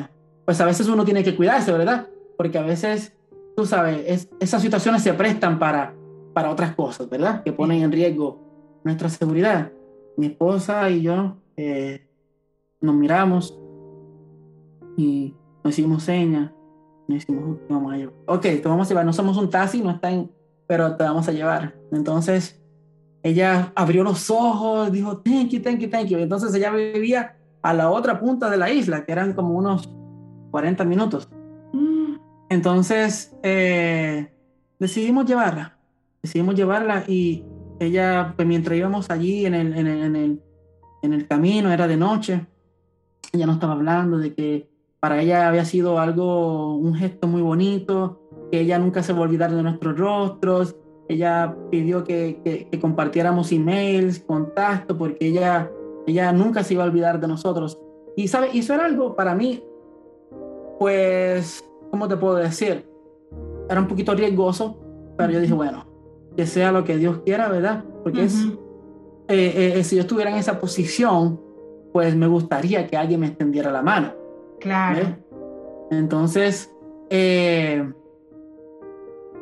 pues 0.45 0.61
a 0.61 0.65
veces 0.65 0.87
uno 0.87 1.05
tiene 1.05 1.25
que 1.25 1.35
cuidarse, 1.35 1.73
¿verdad? 1.73 2.07
Porque 2.37 2.57
a 2.57 2.63
veces, 2.63 3.13
tú 3.57 3.67
sabes, 3.67 4.29
esas 4.39 4.63
situaciones 4.63 5.03
se 5.03 5.13
prestan 5.13 5.59
para, 5.59 5.93
para 6.33 6.53
otras 6.53 6.73
cosas, 6.77 7.11
¿verdad? 7.11 7.43
Que 7.43 7.53
ponen 7.53 7.83
en 7.83 7.91
riesgo 7.91 8.39
nuestra 8.85 9.09
seguridad. 9.09 9.73
Mi 10.17 10.27
esposa 10.27 10.89
y 10.89 11.03
yo 11.03 11.37
eh, 11.57 12.07
nos 12.81 12.95
miramos 12.95 13.59
y 14.97 15.35
nos 15.65 15.77
hicimos 15.77 16.05
señas, 16.05 16.53
vamos 17.69 17.93
a 17.93 17.97
llevar. 17.97 18.15
Ok, 18.27 18.43
te 18.43 18.63
vamos 18.65 18.87
a 18.87 18.91
llevar, 18.91 19.05
no 19.05 19.13
somos 19.13 19.37
un 19.37 19.51
taxi, 19.51 19.83
no 19.83 19.91
está 19.91 20.11
en, 20.11 20.31
pero 20.67 20.97
te 20.97 21.05
vamos 21.05 21.29
a 21.29 21.33
llevar. 21.33 21.75
Entonces, 21.93 22.61
ella 23.23 23.73
abrió 23.75 24.05
los 24.05 24.31
ojos, 24.31 24.93
dijo, 24.93 25.19
thank 25.19 25.49
you, 25.49 25.63
thank 25.63 25.79
you, 25.79 25.89
thank 25.89 26.07
you. 26.09 26.19
Entonces 26.19 26.55
ella 26.55 26.71
vivía 26.71 27.37
a 27.63 27.73
la 27.73 27.91
otra 27.91 28.21
punta 28.21 28.51
de 28.51 28.59
la 28.59 28.71
isla, 28.71 29.05
que 29.05 29.13
eran 29.13 29.33
como 29.33 29.55
unos 29.55 29.89
40 30.51 30.85
minutos. 30.85 31.29
Entonces 32.51 33.35
eh, 33.43 34.31
decidimos 34.79 35.25
llevarla, 35.25 35.79
decidimos 36.23 36.55
llevarla 36.55 37.05
y 37.09 37.45
ella, 37.81 38.35
pues 38.37 38.47
mientras 38.47 38.77
íbamos 38.77 39.11
allí 39.11 39.47
en 39.47 39.55
el, 39.55 39.73
en 39.75 39.87
el, 39.87 40.03
en 40.03 40.17
el, 40.17 40.43
en 41.03 41.13
el 41.15 41.27
camino, 41.27 41.73
era 41.73 41.89
de 41.89 41.97
noche, 41.97 42.47
ella 43.33 43.47
nos 43.47 43.57
estaba 43.57 43.73
hablando 43.73 44.19
de 44.19 44.35
que 44.35 44.69
para 45.05 45.21
ella 45.21 45.49
había 45.49 45.67
sido 45.67 45.99
algo, 45.99 46.77
un 46.77 46.95
gesto 46.95 47.27
muy 47.27 47.43
bonito, 47.43 48.23
que 48.51 48.61
ella 48.61 48.79
nunca 48.79 49.03
se 49.03 49.13
va 49.13 49.19
a 49.19 49.23
olvidar 49.25 49.55
de 49.55 49.63
nuestros 49.63 49.99
rostros, 49.99 50.77
ella 51.11 51.55
pidió 51.71 52.05
que, 52.05 52.41
que, 52.43 52.81
compartiéramos 52.81 53.53
emails, 53.53 54.21
contacto, 54.21 54.97
porque 54.97 55.27
ella, 55.27 55.71
ella 56.07 56.33
nunca 56.33 56.65
se 56.65 56.73
iba 56.73 56.85
a 56.85 56.87
olvidar 56.87 57.21
de 57.21 57.29
nosotros. 57.29 57.79
Y, 58.17 58.29
¿sabe? 58.29 58.49
Eso 58.55 58.73
era 58.73 58.87
algo 58.87 59.15
para 59.15 59.35
mí, 59.35 59.63
pues, 60.79 61.63
¿cómo 61.91 62.09
te 62.09 62.17
puedo 62.17 62.37
decir? 62.37 62.89
Era 63.69 63.83
un 63.83 63.89
poquito 63.89 64.15
riesgoso, 64.15 64.79
pero 65.19 65.33
yo 65.33 65.41
dije, 65.41 65.53
bueno, 65.53 65.85
que 66.35 66.47
sea 66.47 66.73
lo 66.73 66.83
que 66.83 66.97
Dios 66.97 67.19
quiera, 67.27 67.51
¿verdad? 67.51 67.85
Porque 68.03 68.25
es, 68.25 68.43
eh, 69.29 69.75
eh, 69.77 69.85
si 69.85 69.97
yo 69.97 70.01
estuviera 70.01 70.31
en 70.31 70.39
esa 70.39 70.59
posición, 70.59 71.39
pues 71.93 72.17
me 72.17 72.27
gustaría 72.27 72.87
que 72.87 72.97
alguien 72.97 73.21
me 73.21 73.27
extendiera 73.27 73.71
la 73.71 73.83
mano. 73.83 74.24
Claro. 74.65 75.19
Entonces, 75.91 76.75
eh, 77.11 77.93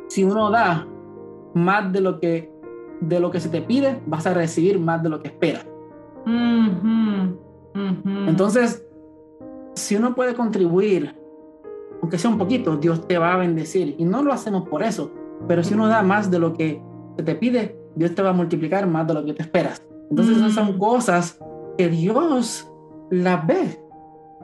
si 0.09 0.25
uno 0.25 0.51
da, 0.51 0.85
más 1.53 1.93
de 1.93 2.01
lo 2.01 2.19
que, 2.19 2.51
de 2.99 3.19
lo 3.21 3.31
que 3.31 3.39
se 3.39 3.47
te 3.47 3.61
pide, 3.61 4.01
vas 4.05 4.27
a 4.27 4.33
recibir 4.33 4.77
más 4.79 5.01
de 5.01 5.09
lo 5.09 5.21
que 5.21 5.29
esperas. 5.29 5.65
Entonces, 8.27 8.85
si 9.75 9.95
uno 9.95 10.13
puede 10.13 10.35
contribuir, 10.35 11.15
aunque 12.01 12.17
sea 12.17 12.29
un 12.29 12.37
poquito, 12.37 12.75
Dios 12.75 13.07
te 13.07 13.17
va 13.17 13.33
a 13.33 13.37
bendecir. 13.37 13.95
Y 13.97 14.03
no 14.03 14.23
lo 14.23 14.33
hacemos 14.33 14.67
por 14.67 14.83
eso, 14.83 15.09
pero 15.47 15.63
si 15.63 15.73
uno 15.73 15.87
da 15.87 16.03
más 16.03 16.29
de 16.29 16.39
lo 16.39 16.53
que 16.53 16.81
se 17.15 17.23
te 17.23 17.35
pide, 17.35 17.79
Dios 17.95 18.13
te 18.13 18.21
va 18.21 18.31
a 18.31 18.33
multiplicar 18.33 18.87
más 18.87 19.07
de 19.07 19.13
lo 19.13 19.23
que 19.23 19.33
te 19.33 19.41
esperas. 19.41 19.81
Entonces, 20.09 20.35
esas 20.35 20.51
son 20.51 20.75
mm. 20.75 20.79
cosas 20.79 21.39
que 21.77 21.87
Dios 21.87 22.69
las 23.09 23.47
ve. 23.47 23.82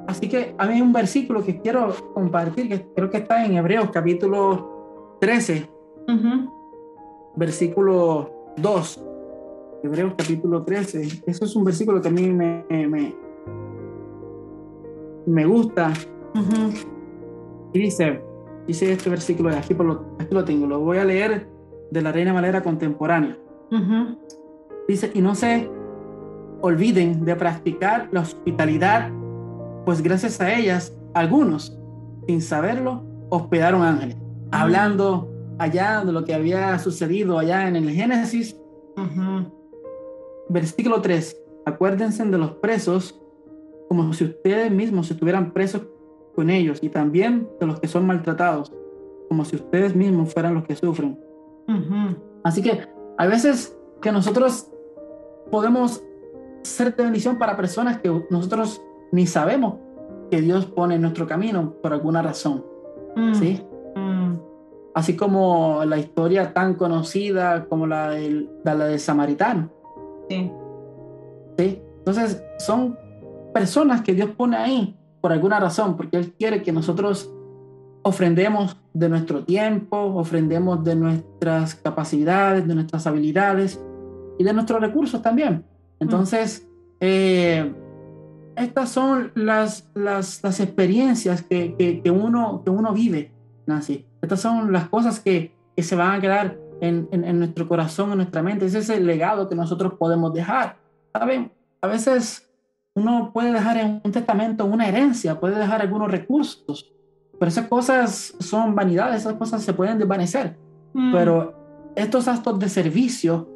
Así 0.09 0.27
que 0.27 0.55
a 0.57 0.65
mí 0.65 0.73
hay 0.73 0.81
un 0.81 0.91
versículo 0.91 1.43
que 1.43 1.61
quiero 1.61 1.93
compartir, 2.15 2.67
que 2.67 2.87
creo 2.95 3.09
que 3.11 3.17
está 3.17 3.45
en 3.45 3.57
Hebreos 3.57 3.89
capítulo 3.91 5.17
13 5.21 5.69
versículo 7.35 8.53
2, 8.57 9.05
Hebreos 9.83 10.13
capítulo 10.17 10.63
13. 10.63 11.23
Eso 11.25 11.45
es 11.45 11.55
un 11.55 11.63
versículo 11.63 12.01
que 12.01 12.07
a 12.07 12.11
mí 12.11 12.27
me, 12.29 12.65
me, 12.69 13.15
me 15.25 15.45
gusta. 15.45 15.93
Y 17.71 17.79
dice, 17.79 18.21
dice 18.67 18.91
este 18.91 19.09
versículo, 19.09 19.49
aquí, 19.55 19.73
por 19.73 19.85
lo, 19.85 20.05
aquí 20.19 20.33
lo 20.33 20.43
tengo, 20.43 20.65
lo 20.65 20.79
voy 20.79 20.97
a 20.97 21.05
leer 21.05 21.47
de 21.91 22.01
la 22.01 22.11
Reina 22.11 22.33
Valera 22.33 22.63
contemporánea. 22.63 23.37
Dice, 24.87 25.11
y 25.13 25.21
no 25.21 25.35
se 25.35 25.69
olviden 26.61 27.23
de 27.23 27.35
practicar 27.35 28.09
la 28.11 28.21
hospitalidad, 28.21 29.11
pues 29.85 30.01
gracias 30.01 30.39
a 30.41 30.53
ellas, 30.53 30.93
algunos, 31.13 31.77
sin 32.27 32.41
saberlo, 32.41 33.03
hospedaron 33.29 33.81
ángeles. 33.81 34.17
Hablando 34.51 35.29
allá 35.57 36.03
de 36.05 36.11
lo 36.11 36.23
que 36.23 36.33
había 36.33 36.77
sucedido 36.79 37.37
allá 37.37 37.67
en 37.67 37.75
el 37.75 37.89
Génesis. 37.91 38.55
Versículo 40.49 41.01
3. 41.01 41.37
Acuérdense 41.65 42.25
de 42.25 42.37
los 42.37 42.51
presos 42.53 43.19
como 43.87 44.13
si 44.13 44.23
ustedes 44.23 44.71
mismos 44.71 45.09
estuvieran 45.09 45.51
presos 45.51 45.81
con 46.35 46.49
ellos 46.49 46.79
y 46.81 46.89
también 46.89 47.49
de 47.59 47.65
los 47.65 47.79
que 47.79 47.87
son 47.87 48.05
maltratados, 48.05 48.71
como 49.27 49.43
si 49.45 49.55
ustedes 49.55 49.95
mismos 49.95 50.33
fueran 50.33 50.53
los 50.53 50.63
que 50.63 50.75
sufren. 50.75 51.19
Así 52.43 52.61
que 52.61 52.87
a 53.17 53.27
veces 53.27 53.75
que 54.01 54.11
nosotros 54.11 54.71
podemos 55.51 56.03
ser 56.61 56.95
de 56.95 57.03
bendición 57.03 57.37
para 57.37 57.57
personas 57.57 57.99
que 57.99 58.09
nosotros 58.29 58.81
ni 59.11 59.27
sabemos 59.27 59.75
que 60.29 60.41
Dios 60.41 60.65
pone 60.65 60.95
en 60.95 61.01
nuestro 61.01 61.27
camino 61.27 61.73
por 61.81 61.93
alguna 61.93 62.21
razón. 62.21 62.65
¿Sí? 63.33 63.61
así 64.93 65.15
como 65.15 65.83
la 65.85 65.97
historia 65.97 66.53
tan 66.53 66.75
conocida 66.75 67.65
como 67.65 67.87
la 67.87 68.11
del, 68.11 68.49
de 68.63 68.75
la 68.75 68.85
de 68.85 68.99
Samaritano. 68.99 69.69
Sí. 70.29 70.51
sí. 71.57 71.81
Entonces, 71.99 72.43
son 72.59 72.97
personas 73.53 74.01
que 74.01 74.13
Dios 74.13 74.29
pone 74.31 74.57
ahí 74.57 74.95
por 75.21 75.31
alguna 75.31 75.59
razón, 75.59 75.97
porque 75.97 76.17
Él 76.17 76.33
quiere 76.33 76.61
que 76.61 76.71
nosotros 76.71 77.31
ofrendemos 78.03 78.77
de 78.93 79.09
nuestro 79.09 79.43
tiempo, 79.43 79.97
ofrendemos 79.97 80.83
de 80.83 80.95
nuestras 80.95 81.75
capacidades, 81.75 82.67
de 82.67 82.75
nuestras 82.75 83.05
habilidades 83.05 83.81
y 84.37 84.43
de 84.43 84.53
nuestros 84.53 84.79
recursos 84.81 85.21
también. 85.21 85.65
Entonces, 85.99 86.67
eh, 87.01 87.73
estas 88.59 88.89
son 88.89 89.31
las, 89.35 89.89
las, 89.93 90.43
las 90.43 90.59
experiencias 90.59 91.41
que, 91.41 91.75
que, 91.75 92.01
que, 92.01 92.11
uno, 92.11 92.61
que 92.63 92.69
uno 92.69 92.93
vive, 92.93 93.31
Nancy. 93.65 94.05
Estas 94.21 94.41
son 94.41 94.71
las 94.71 94.89
cosas 94.89 95.19
que, 95.19 95.55
que 95.75 95.83
se 95.83 95.95
van 95.95 96.17
a 96.17 96.21
quedar 96.21 96.57
en, 96.81 97.07
en, 97.11 97.39
nuestro 97.39 97.67
corazón, 97.67 98.11
en 98.11 98.17
nuestra 98.17 98.41
mente. 98.41 98.65
Ese 98.65 98.79
es 98.79 98.89
el 98.89 99.05
legado 99.05 99.47
que 99.49 99.55
nosotros 99.55 99.93
podemos 99.93 100.33
dejar. 100.33 100.77
¿Saben? 101.13 101.51
a 101.81 101.87
veces 101.87 102.49
uno 102.95 103.31
puede 103.33 103.53
dejar 103.53 103.77
en 103.77 104.01
un 104.03 104.11
testamento 104.11 104.65
una 104.65 104.87
herencia, 104.87 105.39
puede 105.39 105.57
dejar 105.57 105.81
algunos 105.81 106.11
recursos, 106.11 106.91
pero 107.39 107.49
esas 107.49 107.67
cosas 107.67 108.35
son 108.39 108.75
vanidades, 108.75 109.21
esas 109.21 109.35
cosas 109.35 109.63
se 109.63 109.73
pueden 109.73 109.97
desvanecer. 109.97 110.57
Mm. 110.93 111.13
Pero 111.13 111.53
estos 111.95 112.27
actos 112.27 112.59
de 112.59 112.67
servicio 112.67 113.49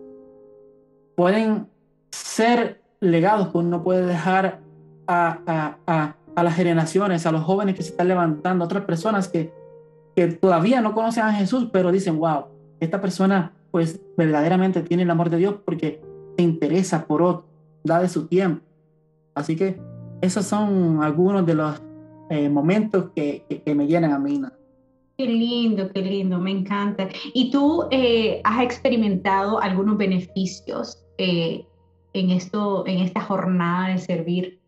pueden 1.16 1.68
ser 2.12 2.82
legados 3.02 3.50
que 3.50 3.58
uno 3.58 3.84
puede 3.84 4.06
dejar 4.06 4.62
a, 5.08 5.40
a, 5.46 5.78
a, 5.88 6.16
a, 6.36 6.44
las 6.44 6.56
generaciones, 6.56 7.26
a 7.26 7.32
los 7.32 7.44
jóvenes 7.44 7.76
que 7.76 7.84
se 7.84 7.90
están 7.90 8.08
levantando, 8.08 8.64
a 8.64 8.66
otras 8.66 8.86
personas 8.86 9.28
que, 9.28 9.54
que 10.16 10.28
todavía 10.28 10.82
no 10.82 10.94
conocen 10.94 11.24
a 11.24 11.34
Jesús, 11.34 11.70
pero 11.72 11.92
dicen, 11.92 12.20
wow, 12.20 12.46
esta 12.80 13.02
persona 13.02 13.54
pues 13.72 14.00
verdaderamente 14.16 14.84
tiene 14.84 15.04
el 15.04 15.10
amor 15.10 15.30
de 15.30 15.38
Dios 15.38 15.56
porque 15.66 16.00
se 16.38 16.44
interesa 16.44 17.06
por 17.06 17.22
otro, 17.22 17.46
da 17.84 18.00
de 18.00 18.10
su 18.10 18.28
tiempo. 18.28 18.64
Así 19.34 19.56
que 19.56 19.80
esos 20.22 20.46
son 20.46 21.02
algunos 21.02 21.46
de 21.46 21.56
los 21.56 21.82
eh, 22.30 22.50
momentos 22.50 23.10
que, 23.16 23.44
que, 23.66 23.76
me 23.76 23.88
llenan 23.88 24.12
a 24.12 24.20
mí. 24.20 24.42
Qué 25.18 25.26
lindo, 25.26 25.92
qué 25.92 26.02
lindo, 26.02 26.40
me 26.40 26.52
encanta. 26.52 27.10
¿Y 27.34 27.52
tú 27.52 27.88
eh, 27.92 28.42
has 28.44 28.64
experimentado 28.64 29.60
algunos 29.60 29.98
beneficios 29.98 31.04
eh, 31.18 31.66
en, 32.14 32.30
esto, 32.30 32.86
en 32.88 33.00
esta 33.00 33.22
jornada 33.22 33.90
de 33.90 33.98
servir 33.98 34.60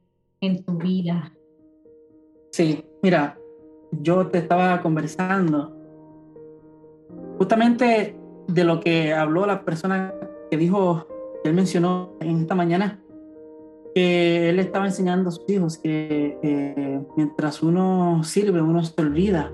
en 0.46 0.64
tu 0.64 0.78
vida? 0.78 1.34
Sí, 2.52 2.86
mira, 3.02 3.38
yo 3.92 4.28
te 4.28 4.40
estaba 4.40 4.82
conversando 4.82 5.76
justamente 7.38 8.18
de 8.48 8.64
lo 8.64 8.80
que 8.80 9.14
habló 9.14 9.46
la 9.46 9.64
persona 9.64 10.14
que 10.50 10.58
dijo, 10.58 11.08
que 11.44 11.50
él 11.50 11.56
mencionó 11.56 12.14
en 12.22 12.42
esta 12.42 12.56
mañana, 12.56 13.02
que 13.94 14.50
él 14.50 14.60
estaba 14.60 14.86
enseñando 14.86 15.30
a 15.30 15.32
sus 15.32 15.50
hijos 15.50 15.78
que 15.78 17.02
mientras 17.16 17.64
uno 17.64 18.24
sirve, 18.24 18.62
uno 18.62 18.84
se 18.84 19.02
olvida 19.02 19.52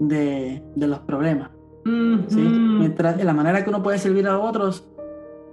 de, 0.00 0.62
de 0.74 0.86
los 0.86 1.00
problemas. 1.00 1.50
¿sí? 2.28 2.40
Mientras 2.40 3.16
de 3.16 3.24
la 3.24 3.34
manera 3.34 3.62
que 3.62 3.70
uno 3.70 3.82
puede 3.82 3.98
servir 3.98 4.26
a 4.26 4.38
otros, 4.38 4.88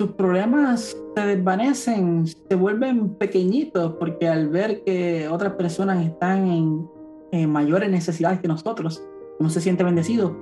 sus 0.02 0.14
problemas 0.14 0.98
se 1.16 1.22
desvanecen, 1.22 2.26
se 2.26 2.56
vuelven 2.56 3.10
pequeñitos, 3.16 3.94
porque 4.00 4.28
al 4.28 4.50
ver 4.50 4.84
que 4.84 5.28
otras 5.30 5.54
personas 5.54 6.04
están 6.04 6.48
en, 6.48 6.90
en 7.32 7.52
mayores 7.52 7.92
necesidades 7.92 8.40
que 8.40 8.48
nosotros, 8.48 9.04
uno 9.40 9.48
se 9.52 9.62
siente 9.62 9.84
bendecido 9.84 10.36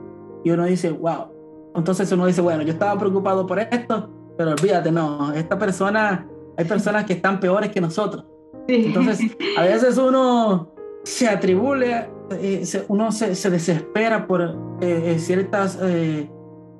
y 0.45 0.52
uno 0.52 0.63
dice, 0.63 0.91
wow. 0.91 1.26
Entonces 1.76 2.10
uno 2.13 2.26
dice, 2.26 2.39
bueno, 2.39 2.63
yo 2.63 2.72
estaba 2.72 2.98
preocupado 2.98 3.45
por 3.45 3.60
esto, 3.60 4.10
pero 4.38 4.52
olvídate, 4.52 4.93
no, 4.93 5.34
esta 5.34 5.60
persona, 5.60 6.26
hay 6.56 6.63
personas 6.63 7.04
que 7.04 7.13
están 7.13 7.41
peores 7.41 7.69
que 7.69 7.82
nosotros. 7.82 8.24
Entonces, 8.65 9.19
a 9.58 9.62
veces 9.63 9.98
uno 9.98 10.72
se 11.04 11.28
atribule, 11.28 12.10
eh, 12.32 12.63
uno 12.88 13.12
se, 13.12 13.36
se, 13.36 13.50
desespera 13.50 14.26
por, 14.26 14.41
eh, 14.80 15.15
eh, 15.15 15.19
ciertas, 15.19 15.78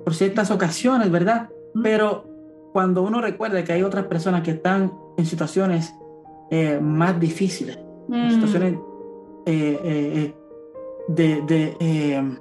por 0.02 0.14
ciertas 0.14 0.50
ocasiones, 0.50 1.10
¿verdad? 1.10 1.50
Pero 1.82 2.29
cuando 2.72 3.02
uno 3.02 3.20
recuerda 3.20 3.64
que 3.64 3.72
hay 3.72 3.82
otras 3.82 4.06
personas 4.06 4.42
que 4.42 4.52
están 4.52 4.92
en 5.16 5.26
situaciones 5.26 5.94
más 6.80 7.20
difíciles, 7.20 7.78
en 8.08 8.26
mm. 8.26 8.30
situaciones 8.30 8.78
de, 9.46 11.42
de 11.46 12.38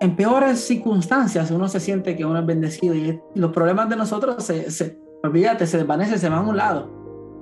en 0.00 0.16
peores 0.16 0.60
circunstancias 0.60 1.50
uno 1.50 1.68
se 1.68 1.80
siente 1.80 2.16
que 2.16 2.24
uno 2.24 2.38
es 2.38 2.46
bendecido 2.46 2.94
y 2.94 3.20
los 3.34 3.52
problemas 3.52 3.88
de 3.88 3.96
nosotros 3.96 4.44
se, 4.44 4.70
se 4.70 4.98
olvídate, 5.22 5.66
se 5.66 5.78
desvanecen, 5.78 6.18
se 6.18 6.28
van 6.28 6.44
a 6.44 6.48
un 6.48 6.56
lado. 6.56 6.90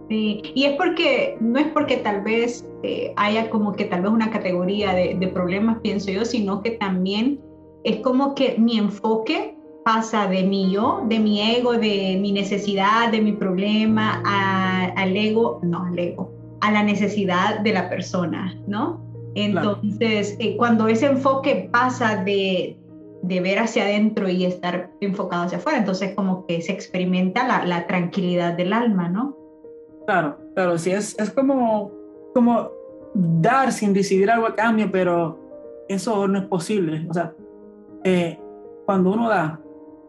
Sí, 0.08 0.42
y 0.54 0.64
es 0.64 0.76
porque, 0.76 1.36
no 1.40 1.58
es 1.58 1.66
porque 1.68 1.96
tal 1.98 2.22
vez 2.22 2.68
eh, 2.82 3.12
haya 3.16 3.48
como 3.48 3.72
que 3.72 3.86
tal 3.86 4.02
vez 4.02 4.10
una 4.10 4.30
categoría 4.30 4.92
de, 4.92 5.16
de, 5.18 5.28
problemas, 5.28 5.78
pienso 5.80 6.10
yo, 6.10 6.24
sino 6.24 6.62
que 6.62 6.72
también 6.72 7.40
es 7.84 7.96
como 8.00 8.34
que 8.34 8.56
mi 8.58 8.78
enfoque 8.78 9.56
pasa 9.84 10.26
de 10.26 10.42
mi 10.42 10.72
yo, 10.72 11.04
de 11.08 11.18
mi 11.18 11.40
ego, 11.56 11.72
de 11.72 12.18
mi 12.20 12.32
necesidad, 12.32 13.10
de 13.12 13.20
mi 13.20 13.32
problema, 13.32 14.22
al 14.96 15.16
ego, 15.16 15.60
no 15.62 15.84
al 15.84 15.98
ego, 15.98 16.32
a 16.60 16.72
la 16.72 16.82
necesidad 16.82 17.60
de 17.60 17.72
la 17.72 17.88
persona, 17.88 18.58
¿no? 18.66 19.04
Entonces, 19.34 20.36
eh, 20.38 20.56
cuando 20.56 20.88
ese 20.88 21.06
enfoque 21.06 21.68
pasa 21.70 22.22
de, 22.24 22.76
de, 23.22 23.40
ver 23.40 23.58
hacia 23.58 23.84
adentro 23.84 24.28
y 24.28 24.44
estar 24.44 24.90
enfocado 25.00 25.42
hacia 25.44 25.58
afuera, 25.58 25.78
entonces 25.78 26.14
como 26.14 26.46
que 26.46 26.62
se 26.62 26.72
experimenta 26.72 27.46
la, 27.46 27.66
la 27.66 27.86
tranquilidad 27.86 28.54
del 28.54 28.72
alma, 28.72 29.08
¿no? 29.08 29.36
Claro, 30.06 30.38
claro, 30.54 30.78
sí, 30.78 30.92
es, 30.92 31.18
es 31.18 31.30
como, 31.30 31.90
como 32.32 32.70
dar 33.14 33.72
sin 33.72 33.94
recibir 33.94 34.30
algo 34.30 34.46
a 34.46 34.54
cambio, 34.54 34.88
pero 34.90 35.38
eso 35.88 36.28
no 36.28 36.38
es 36.38 36.44
posible. 36.44 37.06
O 37.08 37.14
sea, 37.14 37.34
eh, 38.04 38.38
cuando 38.86 39.12
uno 39.12 39.28
da, 39.28 39.60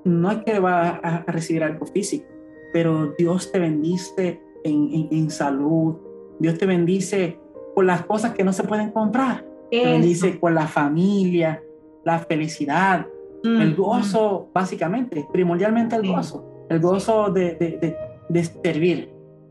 no 0.06 0.32
es 0.32 0.44
que 0.44 0.60
va 0.60 1.02
a, 1.04 1.24
recibir 1.28 1.64
algo 1.64 1.86
físico, 1.86 2.28
pero 2.72 3.14
Dios 3.18 3.52
te 3.52 3.60
bendice 3.60 4.42
en, 4.64 5.08
en, 5.12 5.30
salud, 5.30 5.98
Dios 6.40 6.58
te 6.58 6.66
bendice 6.66 7.38
por 7.74 7.86
las 7.86 8.06
cosas 8.06 8.34
que 8.34 8.44
no 8.44 8.54
se 8.54 8.64
pueden 8.64 8.92
comprar, 8.92 9.46
te 9.70 9.84
bendice 9.84 10.40
con 10.40 10.56
la 10.56 10.68
familia, 10.68 11.62
la 12.04 12.20
felicidad, 12.20 13.06
el 13.44 13.72
mm, 13.72 13.76
gozo, 13.76 14.48
mm. 14.50 14.54
básicamente, 14.54 15.28
primordialmente 15.32 15.96
el 15.96 16.08
gozo, 16.08 16.66
el 16.70 16.80
gozo 16.80 17.30
de, 17.30 17.56
de, 17.56 17.78
de, 17.78 17.98
de 18.30 18.44
servir. 18.44 19.10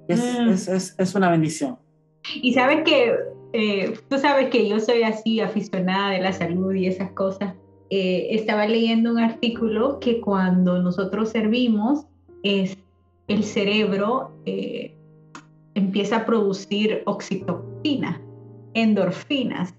Mm. 0.09 0.51
Es, 0.51 0.69
es, 0.69 0.95
es, 0.99 1.15
una 1.15 1.31
bendición. 1.31 1.79
Y 2.35 2.53
sabes 2.53 2.83
que, 2.85 3.15
eh, 3.53 3.95
tú 4.09 4.19
sabes 4.19 4.51
que 4.51 4.69
yo 4.69 4.81
soy 4.81 5.03
así 5.03 5.41
aficionada 5.41 6.11
de 6.11 6.21
la 6.21 6.33
salud 6.33 6.75
y 6.75 6.87
esas 6.87 7.11
cosas. 7.13 7.55
Eh, 7.91 8.29
estaba 8.31 8.67
leyendo 8.67 9.11
un 9.11 9.19
artículo 9.19 9.99
que 10.01 10.21
cuando 10.21 10.83
nosotros 10.83 11.31
servimos, 11.31 12.07
es, 12.43 12.77
el 13.29 13.45
cerebro 13.45 14.33
eh, 14.47 14.97
empieza 15.75 16.19
a 16.19 16.27
producir 16.27 17.03
oxitocina, 17.07 18.21
endorfinas, 18.75 19.75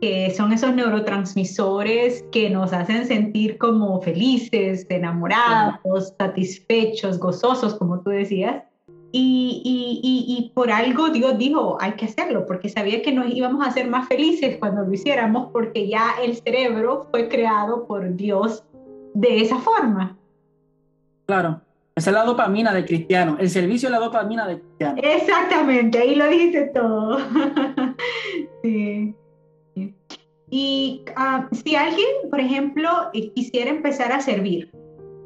que 0.00 0.30
son 0.30 0.52
esos 0.52 0.74
neurotransmisores 0.74 2.24
que 2.32 2.50
nos 2.50 2.72
hacen 2.72 3.06
sentir 3.06 3.56
como 3.58 4.00
felices, 4.00 4.84
enamorados, 4.88 6.12
satisfechos, 6.18 7.18
gozosos, 7.18 7.74
como 7.74 8.00
tú 8.00 8.10
decías. 8.10 8.64
Y, 9.14 9.60
y, 9.62 10.24
y, 10.26 10.50
por 10.54 10.70
algo 10.70 11.10
Dios 11.10 11.36
dijo, 11.36 11.76
hay 11.78 11.92
que 11.92 12.06
hacerlo, 12.06 12.46
porque 12.46 12.70
sabía 12.70 13.02
que 13.02 13.12
nos 13.12 13.30
íbamos 13.30 13.66
a 13.66 13.70
ser 13.70 13.86
más 13.86 14.08
felices 14.08 14.56
cuando 14.58 14.84
lo 14.84 14.92
hiciéramos, 14.92 15.50
porque 15.52 15.86
ya 15.86 16.14
el 16.22 16.34
cerebro 16.36 17.08
fue 17.10 17.28
creado 17.28 17.86
por 17.86 18.16
Dios 18.16 18.64
de 19.12 19.42
esa 19.42 19.58
forma. 19.58 20.16
Claro, 21.26 21.60
esa 21.94 22.08
es 22.08 22.14
la 22.14 22.24
dopamina 22.24 22.72
del 22.72 22.86
cristiano, 22.86 23.36
el 23.38 23.50
servicio 23.50 23.88
es 23.88 23.92
la 23.92 23.98
dopamina 23.98 24.46
del 24.46 24.60
cristiano. 24.60 25.00
Exactamente, 25.02 25.98
ahí 25.98 26.14
lo 26.14 26.28
dice 26.28 26.70
todo. 26.72 27.18
sí. 28.62 29.14
Y 30.48 31.02
ah, 31.16 31.48
si 31.52 31.76
alguien, 31.76 32.30
por 32.30 32.40
ejemplo, 32.40 32.88
quisiera 33.34 33.70
empezar 33.70 34.10
a 34.12 34.20
servir, 34.20 34.70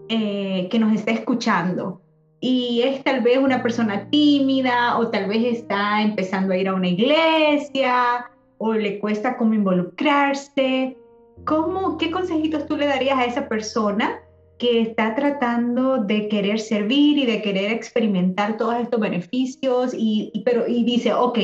eh, 0.08 0.68
que 0.70 0.78
nos 0.78 0.92
está 0.92 1.10
escuchando, 1.10 2.00
y 2.40 2.82
es 2.82 3.02
tal 3.02 3.22
vez 3.22 3.38
una 3.38 3.62
persona 3.62 4.08
tímida 4.10 4.98
o 4.98 5.08
tal 5.08 5.28
vez 5.28 5.58
está 5.58 6.02
empezando 6.02 6.52
a 6.52 6.56
ir 6.56 6.68
a 6.68 6.74
una 6.74 6.88
iglesia 6.88 8.30
o 8.58 8.74
le 8.74 8.98
cuesta 8.98 9.36
como 9.36 9.54
involucrarse. 9.54 10.96
¿Cómo, 11.44 11.98
¿Qué 11.98 12.10
consejitos 12.10 12.66
tú 12.66 12.76
le 12.76 12.86
darías 12.86 13.18
a 13.18 13.24
esa 13.24 13.48
persona 13.48 14.20
que 14.58 14.80
está 14.80 15.14
tratando 15.14 15.98
de 15.98 16.28
querer 16.28 16.58
servir 16.58 17.18
y 17.18 17.26
de 17.26 17.42
querer 17.42 17.72
experimentar 17.72 18.56
todos 18.56 18.76
estos 18.76 19.00
beneficios 19.00 19.92
y, 19.94 20.42
pero, 20.44 20.66
y 20.66 20.82
dice, 20.84 21.12
ok, 21.12 21.38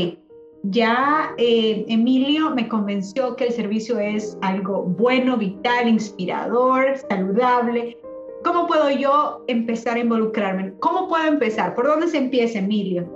ya 0.65 1.35
eh, 1.37 1.85
Emilio 1.89 2.51
me 2.51 2.69
convenció 2.69 3.37
que 3.37 3.47
el 3.47 3.53
servicio 3.53 3.99
es 3.99 4.39
algo 4.41 4.85
bueno, 4.85 5.37
vital, 5.37 5.89
inspirador, 5.89 6.97
saludable, 7.11 7.99
¿Cómo 8.45 8.67
puedo 8.67 8.91
yo 8.91 9.45
empezar 9.47 9.97
a 9.97 10.01
involucrarme? 10.01 10.75
¿Cómo 10.81 11.09
puedo 11.09 11.27
empezar? 11.27 11.75
¿Por 11.75 11.87
dónde 11.87 12.09
se 12.09 12.19
empieza, 12.19 12.59
Emilio? 12.59 13.09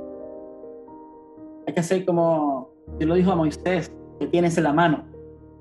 Hay 1.66 1.74
que 1.74 1.80
hacer 1.80 2.04
como 2.04 2.70
te 2.98 3.04
lo 3.04 3.14
dijo 3.14 3.32
a 3.32 3.36
Moisés, 3.36 3.92
que 4.18 4.26
tienes 4.26 4.56
en 4.56 4.64
la 4.64 4.72
mano. 4.72 5.04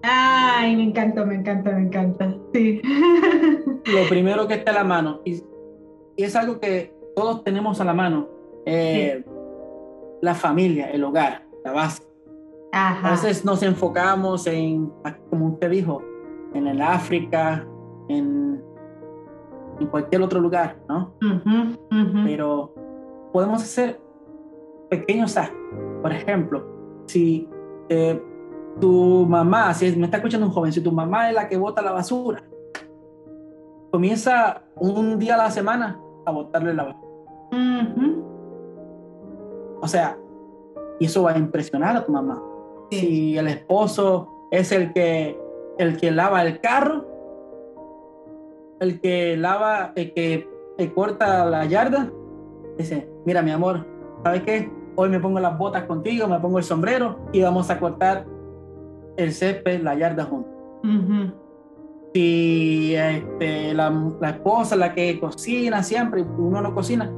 Ay, 0.04 0.76
me 0.76 0.84
encanta, 0.84 1.26
me 1.26 1.36
encanta, 1.36 1.72
me 1.72 1.82
encanta. 1.82 2.38
Sí. 2.54 2.82
Lo 3.86 4.08
primero 4.10 4.48
que 4.48 4.56
está 4.56 4.72
en 4.72 4.78
la 4.78 4.84
mano, 4.84 5.22
y, 5.26 5.42
es 6.18 6.36
algo 6.36 6.60
que 6.60 6.96
todos 7.16 7.44
tenemos 7.44 7.82
a 7.82 7.86
la 7.86 7.94
mano, 7.94 8.30
eh, 8.66 9.24
la 10.22 10.34
familia, 10.34 10.90
el 10.92 11.04
hogar, 11.04 11.44
la 11.64 11.72
base. 11.72 12.04
A 12.72 13.12
veces 13.12 13.46
nos 13.46 13.64
enfocamos 13.64 14.48
en, 14.48 14.92
como 15.30 15.48
usted 15.48 15.70
dijo, 15.70 16.02
en 16.54 16.68
el 16.68 16.82
África, 16.82 17.66
en 18.10 18.62
en 19.80 19.88
cualquier 19.88 20.22
otro 20.22 20.40
lugar, 20.40 20.78
¿no? 20.88 21.14
Pero 22.24 22.74
podemos 23.32 23.62
hacer 23.62 24.00
pequeños 24.90 25.38
actos. 25.38 25.60
Por 26.02 26.12
ejemplo, 26.12 26.66
si 27.08 27.50
eh, 27.90 28.22
tu 28.80 29.26
mamá, 29.28 29.74
si 29.74 29.96
me 29.96 30.06
está 30.06 30.18
escuchando 30.18 30.48
un 30.48 30.54
joven, 30.54 30.72
si 30.72 30.82
tu 30.82 30.92
mamá 30.92 31.30
es 31.30 31.36
la 31.36 31.48
que 31.48 31.58
bota 31.58 31.82
la 31.82 31.92
basura, 31.92 32.44
comienza 33.92 34.64
un 34.76 35.18
día 35.18 35.36
a 35.36 35.38
la 35.38 35.52
semana 35.52 36.00
a 36.26 36.32
botarle 36.32 36.74
la 36.74 36.84
basura. 36.84 37.06
O 39.82 39.88
sea, 39.88 40.18
y 41.00 41.06
eso 41.06 41.24
va 41.24 41.34
a 41.34 41.38
impresionar 41.38 41.96
a 41.96 42.06
tu 42.06 42.12
mamá. 42.12 42.42
Si 42.92 43.38
el 43.38 43.48
esposo 43.48 44.48
es 44.52 44.72
el 44.72 44.94
que, 44.94 45.40
el 45.78 45.98
que 45.98 46.12
lava 46.12 46.42
el 46.44 46.60
carro, 46.60 47.06
el 48.80 49.00
que 49.00 49.38
lava, 49.38 49.94
el 49.96 50.14
que, 50.14 50.48
corta 50.94 51.46
la 51.46 51.66
yarda, 51.66 52.12
dice, 52.78 53.10
mira 53.26 53.42
mi 53.42 53.52
amor, 53.52 53.86
¿sabes 54.24 54.42
qué? 54.44 54.72
Hoy 54.96 55.10
me 55.10 55.20
pongo 55.20 55.40
las 55.40 55.58
botas 55.58 55.84
contigo, 55.86 56.28
me 56.28 56.40
pongo 56.40 56.58
el 56.58 56.64
sombrero 56.64 57.20
y 57.32 57.42
vamos 57.42 57.70
a 57.70 57.80
cortar 57.80 58.26
el 59.18 59.32
césped, 59.34 59.82
la 59.82 59.96
yarda 59.96 60.26
juntos. 60.26 60.52
Si 62.14 62.96
este, 62.96 63.74
la, 63.74 63.90
la, 64.22 64.30
esposa, 64.30 64.76
la 64.76 64.94
que 64.94 65.20
cocina 65.20 65.84
siempre, 65.84 66.22
uno 66.22 66.62
no 66.62 66.74
cocina, 66.74 67.12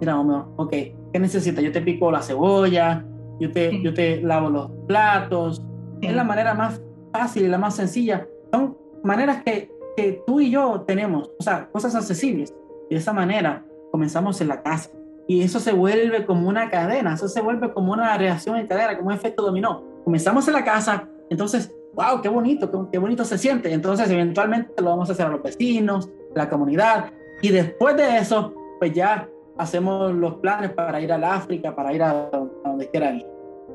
mira, 0.00 0.12
amor, 0.12 0.46
ok, 0.56 0.70
¿qué 0.70 1.18
necesitas? 1.18 1.62
Yo 1.62 1.72
te 1.72 1.82
pico 1.82 2.10
la 2.10 2.22
cebolla, 2.22 3.04
yo 3.40 3.50
te, 3.50 3.82
yo 3.82 3.92
te 3.92 4.22
lavo 4.22 4.50
los 4.50 4.70
platos. 4.86 5.62
Es 6.00 6.14
la 6.14 6.24
manera 6.24 6.54
más 6.54 6.80
fácil 7.12 7.44
y 7.44 7.48
la 7.48 7.58
más 7.58 7.76
sencilla. 7.76 8.26
Son 8.52 8.76
maneras 9.02 9.42
que, 9.44 9.70
que 9.96 10.22
tú 10.26 10.40
y 10.40 10.50
yo 10.50 10.82
tenemos, 10.86 11.30
o 11.38 11.42
sea, 11.42 11.68
cosas 11.70 11.94
accesibles. 11.94 12.54
De 12.90 12.96
esa 12.96 13.12
manera 13.12 13.64
comenzamos 13.90 14.40
en 14.40 14.48
la 14.48 14.62
casa. 14.62 14.90
Y 15.28 15.42
eso 15.42 15.60
se 15.60 15.72
vuelve 15.72 16.26
como 16.26 16.48
una 16.48 16.68
cadena, 16.68 17.14
eso 17.14 17.28
se 17.28 17.40
vuelve 17.40 17.72
como 17.72 17.92
una 17.92 18.16
reacción 18.18 18.56
en 18.56 18.66
cadena, 18.66 18.98
como 18.98 19.12
efecto 19.12 19.42
dominó. 19.42 19.84
Comenzamos 20.04 20.46
en 20.48 20.54
la 20.54 20.64
casa, 20.64 21.08
entonces, 21.30 21.72
wow, 21.94 22.20
qué 22.20 22.28
bonito, 22.28 22.88
qué, 22.90 22.98
bonito 22.98 23.24
se 23.24 23.38
siente. 23.38 23.72
Entonces, 23.72 24.10
eventualmente 24.10 24.82
lo 24.82 24.90
vamos 24.90 25.08
a 25.08 25.12
hacer 25.12 25.26
a 25.26 25.30
los 25.30 25.42
vecinos, 25.42 26.10
la 26.34 26.48
comunidad. 26.48 27.10
Y 27.40 27.50
después 27.50 27.96
de 27.96 28.18
eso, 28.18 28.52
pues 28.78 28.92
ya 28.92 29.28
hacemos 29.56 30.12
los 30.12 30.34
planes 30.36 30.72
para 30.72 31.00
ir 31.00 31.12
al 31.12 31.24
África, 31.24 31.74
para 31.74 31.92
ir 31.94 32.02
a, 32.02 32.28
donde 32.64 32.88
quiera 32.90 33.12
ir. 33.12 33.26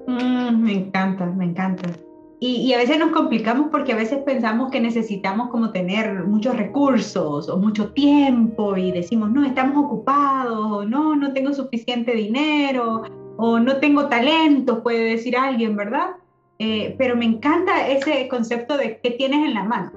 Mm, 0.06 0.64
me 0.64 0.74
encanta, 0.74 1.26
me 1.26 1.46
encanta. 1.46 1.90
Y, 2.40 2.72
a 2.74 2.78
veces 2.78 3.00
nos 3.00 3.12
complicamos 3.12 3.70
porque 3.72 3.94
a 3.94 3.96
veces 3.96 4.20
pensamos 4.20 4.70
que 4.70 4.80
necesitamos 4.80 5.50
como 5.50 5.72
tener 5.72 6.24
muchos 6.26 6.56
recursos 6.56 7.50
o 7.50 7.58
mucho 7.58 7.94
tiempo 7.94 8.78
y 8.78 8.92
decimos, 8.92 9.32
no, 9.32 9.44
estamos 9.44 9.84
ocupados, 9.84 10.72
o 10.72 10.86
no, 10.86 11.16
no 11.16 11.34
tengo 11.34 11.52
suficiente 11.54 12.14
dinero, 12.14 13.02
o 13.38 13.60
no 13.60 13.78
tengo 13.78 14.08
talento, 14.08 14.84
puede 14.84 15.04
decir 15.12 15.36
alguien, 15.36 15.76
¿verdad? 15.76 16.12
Eh, 16.60 16.94
pero 17.00 17.16
me 17.16 17.26
encanta 17.26 17.88
ese 17.88 18.28
concepto 18.28 18.78
de 18.78 19.00
qué 19.02 19.12
tienes 19.12 19.44
en 19.48 19.56
la 19.56 19.64
mano, 19.64 19.92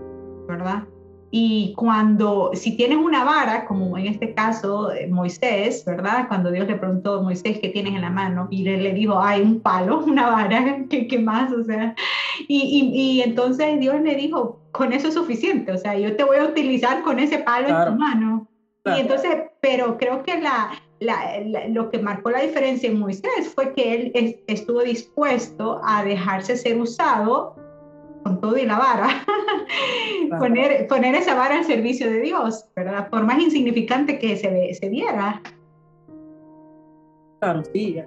¿verdad? 0.48 0.84
Y 1.32 1.74
cuando, 1.76 2.50
si 2.54 2.76
tienes 2.76 2.98
una 2.98 3.22
vara, 3.24 3.64
como 3.66 3.96
en 3.96 4.06
este 4.06 4.34
caso 4.34 4.90
eh, 4.92 5.06
Moisés, 5.06 5.84
¿verdad? 5.84 6.26
Cuando 6.26 6.50
Dios 6.50 6.66
le 6.66 6.74
preguntó 6.74 7.14
a 7.14 7.22
Moisés 7.22 7.58
qué 7.60 7.68
tienes 7.68 7.94
en 7.94 8.00
la 8.00 8.10
mano, 8.10 8.48
y 8.50 8.68
él 8.68 8.82
le 8.82 8.92
dijo, 8.92 9.20
hay 9.20 9.42
un 9.42 9.60
palo, 9.60 9.98
una 10.06 10.28
vara, 10.28 10.84
¿qué, 10.90 11.06
qué 11.06 11.18
más? 11.18 11.52
O 11.52 11.62
sea, 11.62 11.94
y, 12.48 12.90
y, 12.92 13.22
entonces 13.22 13.78
Dios 13.78 14.00
le 14.02 14.16
dijo, 14.16 14.58
con 14.72 14.92
eso 14.92 15.08
es 15.08 15.14
suficiente, 15.14 15.70
o 15.70 15.78
sea, 15.78 15.96
yo 15.96 16.16
te 16.16 16.24
voy 16.24 16.38
a 16.38 16.44
utilizar 16.44 17.02
con 17.02 17.20
ese 17.20 17.38
palo 17.38 17.68
en 17.68 17.92
tu 17.92 17.98
mano. 17.98 18.46
Y 18.84 19.00
entonces, 19.00 19.30
pero 19.60 19.98
creo 19.98 20.22
que 20.22 20.40
la, 20.40 20.70
la, 21.00 21.68
lo 21.68 21.90
que 21.90 21.98
marcó 21.98 22.30
la 22.30 22.40
diferencia 22.40 22.88
en 22.88 22.98
Moisés 22.98 23.52
fue 23.54 23.72
que 23.74 23.94
él 23.94 24.42
estuvo 24.46 24.82
dispuesto 24.82 25.80
a 25.84 26.02
dejarse 26.02 26.56
ser 26.56 26.80
usado 26.80 27.54
con 28.22 28.40
todo 28.40 28.56
y 28.56 28.66
la 28.66 28.78
vara, 28.78 29.08
poner, 30.38 30.86
poner 30.86 31.14
esa 31.14 31.34
vara 31.34 31.58
al 31.58 31.64
servicio 31.64 32.10
de 32.10 32.20
Dios, 32.20 32.66
¿verdad? 32.74 33.08
Por 33.08 33.24
más 33.24 33.40
insignificante 33.40 34.18
que 34.18 34.36
se, 34.36 34.74
se 34.74 34.88
viera. 34.88 35.42
Claro, 37.40 37.62
sí. 37.72 37.98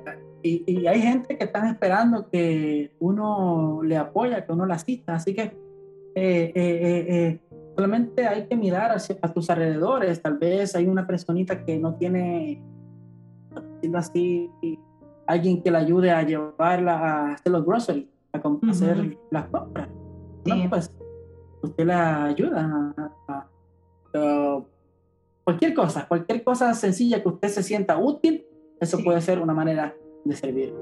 Y, 0.43 0.63
y, 0.67 0.87
hay 0.87 1.01
gente 1.01 1.37
que 1.37 1.45
están 1.45 1.67
esperando 1.67 2.29
que 2.29 2.91
uno 2.99 3.81
le 3.83 3.97
apoya, 3.97 4.45
que 4.45 4.51
uno 4.51 4.65
la 4.65 4.75
asista. 4.75 5.15
Así 5.15 5.33
que 5.33 5.43
eh, 6.15 6.51
eh, 6.53 6.53
eh, 6.55 7.39
solamente 7.75 8.27
hay 8.27 8.45
que 8.47 8.55
mirar 8.55 8.91
hacia, 8.91 9.17
a 9.21 9.33
tus 9.33 9.49
alrededores. 9.49 10.21
Tal 10.21 10.37
vez 10.37 10.75
hay 10.75 10.85
una 10.85 11.07
personita 11.07 11.63
que 11.65 11.79
no 11.79 11.95
tiene, 11.95 12.61
así, 13.95 14.51
alguien 15.25 15.63
que 15.63 15.71
la 15.71 15.79
ayude 15.79 16.11
a 16.11 16.21
llevarla 16.23 16.99
a 16.99 17.31
hacer 17.33 17.51
los 17.51 17.65
groceries, 17.65 18.05
a 18.33 18.69
hacer 18.69 19.17
las 19.31 19.45
compras 19.45 19.87
pues 20.69 20.91
usted 21.61 21.85
la 21.85 22.25
ayuda. 22.25 22.93
cualquier 25.43 25.73
cosa, 25.73 26.07
cualquier 26.07 26.43
cosa 26.43 26.73
sencilla 26.73 27.21
que 27.21 27.29
usted 27.29 27.49
se 27.49 27.63
sienta 27.63 27.97
útil, 27.97 28.45
eso 28.79 28.99
puede 29.03 29.21
ser 29.21 29.39
una 29.39 29.53
manera 29.53 29.95
de 30.25 30.35
servir. 30.35 30.73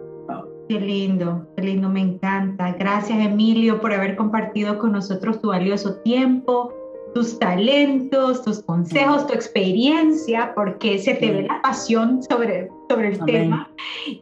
Qué 0.68 0.80
lindo, 0.80 1.48
qué 1.58 1.64
lindo, 1.64 1.90
me 1.90 2.02
encanta. 2.02 2.74
Gracias 2.74 3.20
Emilio 3.20 3.82
por 3.82 3.94
haber 3.94 4.16
compartido 4.16 4.80
con 4.80 4.94
nosotros 4.94 5.42
tu 5.42 5.50
valioso 5.50 5.96
tiempo 6.02 6.74
tus 7.14 7.38
talentos, 7.40 8.44
tus 8.44 8.62
consejos, 8.62 9.28
tu 9.28 9.34
experiencia, 9.34 10.54
porque 10.56 10.98
se 11.00 11.16
te 11.16 11.32
ve 11.32 11.44
la 11.44 11.62
pasión 11.62 12.22
sobre, 12.24 12.70
sobre 12.90 13.10
el 13.10 13.26
tema. 13.26 13.70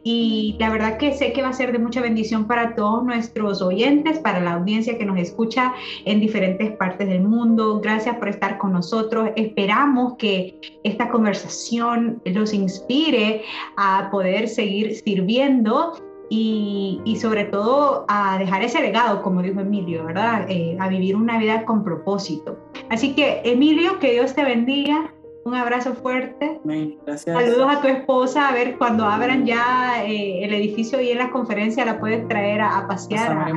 Y 0.02 0.56
la 0.58 0.70
verdad 0.70 0.98
que 0.98 1.12
sé 1.14 1.32
que 1.32 1.42
va 1.42 1.48
a 1.48 1.52
ser 1.52 1.72
de 1.72 1.78
mucha 1.78 2.00
bendición 2.00 2.46
para 2.46 2.74
todos 2.74 3.04
nuestros 3.04 3.62
oyentes, 3.62 4.18
para 4.18 4.40
la 4.40 4.54
audiencia 4.54 4.98
que 4.98 5.04
nos 5.04 5.18
escucha 5.18 5.72
en 6.04 6.20
diferentes 6.20 6.72
partes 6.72 7.08
del 7.08 7.22
mundo. 7.22 7.80
Gracias 7.80 8.16
por 8.16 8.28
estar 8.28 8.58
con 8.58 8.72
nosotros. 8.72 9.30
Esperamos 9.36 10.14
que 10.18 10.58
esta 10.84 11.08
conversación 11.08 12.20
los 12.24 12.52
inspire 12.52 13.42
a 13.76 14.08
poder 14.10 14.48
seguir 14.48 14.94
sirviendo 14.96 15.94
y, 16.30 17.18
sobre 17.20 17.44
todo 17.44 18.04
a 18.08 18.38
dejar 18.38 18.62
ese 18.62 18.80
legado, 18.80 19.20
como 19.20 19.42
dijo 19.42 19.60
Emilio, 19.60 20.04
¿verdad? 20.04 20.46
Eh, 20.48 20.76
a 20.78 20.88
vivir 20.88 21.16
una 21.16 21.38
vida 21.38 21.64
con 21.64 21.82
propósito. 21.82 22.56
Así 22.88 23.14
que, 23.14 23.42
Emilio, 23.44 23.98
que 23.98 24.12
Dios 24.12 24.34
te 24.34 24.44
bendiga. 24.44 25.12
Un 25.50 25.56
abrazo 25.56 25.94
fuerte. 25.94 26.60
Gracias. 27.04 27.36
Saludos 27.36 27.66
a 27.68 27.80
tu 27.80 27.88
esposa. 27.88 28.46
A 28.46 28.52
ver, 28.52 28.78
cuando 28.78 29.04
abran 29.04 29.44
ya 29.44 30.04
eh, 30.04 30.44
el 30.44 30.54
edificio 30.54 31.00
y 31.00 31.10
en 31.10 31.18
la 31.18 31.30
conferencia 31.30 31.84
la 31.84 31.98
puedes 31.98 32.28
traer 32.28 32.60
a, 32.60 32.86
pasear. 32.86 33.32
A 33.36 33.52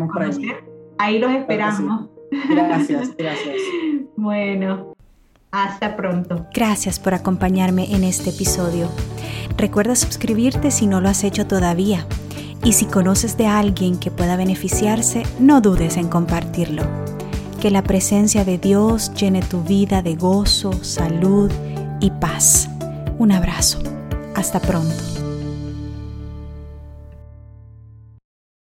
Ahí 0.98 1.20
los 1.20 1.32
esperamos. 1.32 2.10
Gracias, 2.50 3.16
gracias. 3.18 3.58
bueno, 4.16 4.96
hasta 5.52 5.96
pronto. 5.96 6.48
Gracias 6.52 6.98
por 6.98 7.14
acompañarme 7.14 7.94
en 7.94 8.04
este 8.04 8.32
episodio. 8.32 8.90
Recuerda 9.56 9.96
suscribirte 9.96 10.72
si 10.72 10.88
no 10.88 11.00
lo 11.00 11.10
has 11.10 11.24
hecho 11.24 11.46
todavía 11.46 12.08
y 12.64 12.74
si 12.74 12.86
conoces 12.86 13.38
de 13.38 13.46
alguien 13.46 14.00
que 14.00 14.10
pueda 14.10 14.36
beneficiarse, 14.36 15.22
no 15.40 15.62
dudes 15.62 15.98
en 15.98 16.08
compartirlo. 16.08 16.82
Que 17.62 17.70
la 17.70 17.84
presencia 17.84 18.44
de 18.44 18.58
Dios 18.58 19.14
llene 19.14 19.44
tu 19.44 19.62
vida 19.62 20.02
de 20.02 20.16
gozo, 20.16 20.74
salud 20.84 21.52
y 22.04 22.12
paz. 22.12 22.68
Un 23.18 23.32
abrazo. 23.32 23.80
Hasta 24.36 24.60
pronto. 24.60 25.13